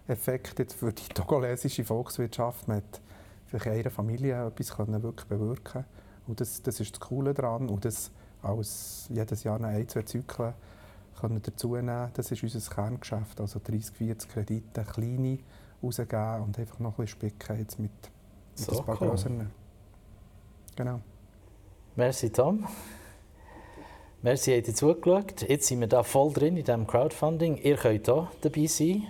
Effekt 0.06 0.72
für 0.72 0.92
die 0.92 1.08
togolesische 1.14 1.84
Volkswirtschaft. 1.84 2.68
Man 2.68 2.78
hat 2.78 3.00
vielleicht 3.46 3.66
einer 3.66 3.90
Familie 3.90 4.46
etwas 4.46 4.76
können 4.76 5.02
wirklich 5.02 5.26
bewirken 5.26 5.84
Und 6.26 6.40
das, 6.40 6.62
das 6.62 6.80
ist 6.80 6.92
das 6.92 7.00
Coole 7.00 7.34
daran. 7.34 7.68
Und 7.68 7.84
das 7.84 8.10
als 8.42 9.06
jedes 9.10 9.44
Jahr 9.44 9.62
ein, 9.62 9.88
zwei 9.88 10.02
Zyklen 10.02 10.54
können 11.18 11.42
dazu 11.42 11.74
nehmen. 11.74 12.10
Das 12.14 12.30
ist 12.30 12.42
unser 12.42 12.74
Kerngeschäft. 12.74 13.40
Also 13.40 13.60
30, 13.62 13.96
40 13.96 14.30
Kredite, 14.30 14.84
kleine 14.84 15.38
rausgeben 15.82 16.42
und 16.42 16.58
einfach 16.58 16.78
noch 16.78 16.98
ein 16.98 17.04
bisschen 17.04 17.30
spicken 17.30 17.58
jetzt 17.58 17.78
mit, 17.78 17.90
mit 17.92 18.10
so 18.56 18.78
ein 18.78 18.84
paar 18.84 19.00
cool. 19.00 19.08
größeren. 19.08 19.50
Genau. 20.76 21.00
Merci, 21.96 22.30
Tom. 22.30 22.66
Merci, 24.20 24.56
habt 24.56 24.66
ihr 24.66 24.74
zugeschaut. 24.74 25.48
Jetzt 25.48 25.68
sind 25.68 25.78
wir 25.78 25.86
da 25.86 26.02
voll 26.02 26.32
drin 26.32 26.56
in 26.56 26.64
diesem 26.64 26.88
Crowdfunding. 26.88 27.56
Ihr 27.58 27.76
könnt 27.76 28.10
auch 28.10 28.26
dabei 28.40 28.66
sein. 28.66 29.06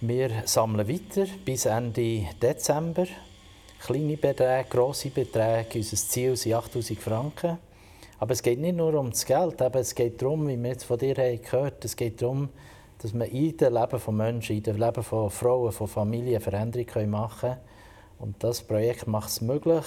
Wir 0.00 0.30
sammeln 0.44 0.88
weiter 0.88 1.26
bis 1.44 1.66
Ende 1.66 2.24
Dezember. 2.42 3.06
Kleine 3.78 4.16
Beträge, 4.16 4.68
grosse 4.68 5.10
Beträge. 5.10 5.78
Unser 5.78 5.96
Ziel 5.98 6.36
sind 6.36 6.54
8000 6.54 6.98
Franken. 6.98 7.58
Aber 8.18 8.32
es 8.32 8.42
geht 8.42 8.58
nicht 8.58 8.76
nur 8.76 8.92
um 8.94 9.10
das 9.10 9.24
Geld, 9.24 9.60
es 9.60 9.94
geht 9.94 10.20
darum, 10.20 10.48
wie 10.48 10.60
wir 10.60 10.70
jetzt 10.70 10.82
von 10.82 10.98
dir 10.98 11.14
gehört 11.14 11.52
haben, 11.52 11.76
es 11.84 11.94
geht 11.94 12.20
darum, 12.20 12.48
dass 12.98 13.12
wir 13.12 13.26
in 13.26 13.56
dem 13.56 13.74
Leben 13.74 13.98
von 13.98 14.16
Menschen, 14.16 14.56
in 14.56 14.62
dem 14.62 14.76
Leben 14.76 15.02
von 15.02 15.30
Frauen, 15.30 15.72
von 15.72 15.88
Familien 15.88 16.40
Veränderungen 16.40 17.10
machen 17.10 17.50
können. 17.50 17.60
Und 18.18 18.42
das 18.42 18.62
Projekt 18.62 19.06
macht 19.06 19.28
es 19.28 19.40
möglich. 19.40 19.84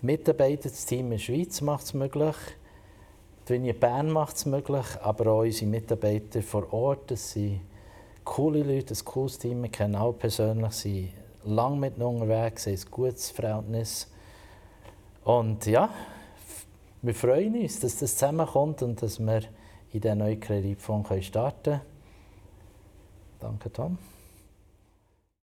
Die 0.00 0.06
Mitarbeiter, 0.06 0.68
das 0.70 0.86
Team 0.86 1.06
in 1.06 1.10
der 1.12 1.18
Schweiz 1.18 1.60
macht 1.60 1.84
es 1.84 1.94
möglich. 1.94 2.36
Die 3.46 3.54
Vinie 3.54 3.74
Bern 3.74 4.10
macht 4.10 4.36
es 4.36 4.46
möglich, 4.46 4.86
aber 5.02 5.32
auch 5.32 5.40
unsere 5.40 5.70
Mitarbeiter 5.70 6.42
vor 6.42 6.72
Ort. 6.72 7.10
Das 7.10 7.32
sind 7.32 7.60
coole 8.24 8.62
Leute, 8.62 8.94
ein 8.94 9.04
cooles 9.04 9.38
Team. 9.38 9.62
Wir 9.62 9.70
kennen 9.70 9.96
auch 9.96 10.12
persönlich, 10.12 10.72
sind 10.72 11.10
lange 11.44 11.76
miteinander 11.76 12.22
unterwegs, 12.22 12.66
haben 12.66 12.74
ein 12.74 12.90
gutes 12.90 13.30
Verhältnis. 13.30 14.10
Und 15.24 15.66
ja, 15.66 15.90
wir 17.02 17.14
freuen 17.14 17.60
uns, 17.60 17.80
dass 17.80 17.98
das 17.98 18.14
zusammenkommt 18.14 18.82
und 18.82 19.02
dass 19.02 19.18
wir 19.18 19.42
in 19.92 20.00
diesen 20.00 20.18
neuen 20.18 20.40
Kreditfonds 20.40 21.24
starten 21.24 21.62
können. 21.62 21.89
Danke, 23.40 23.70
Tom. 23.72 23.98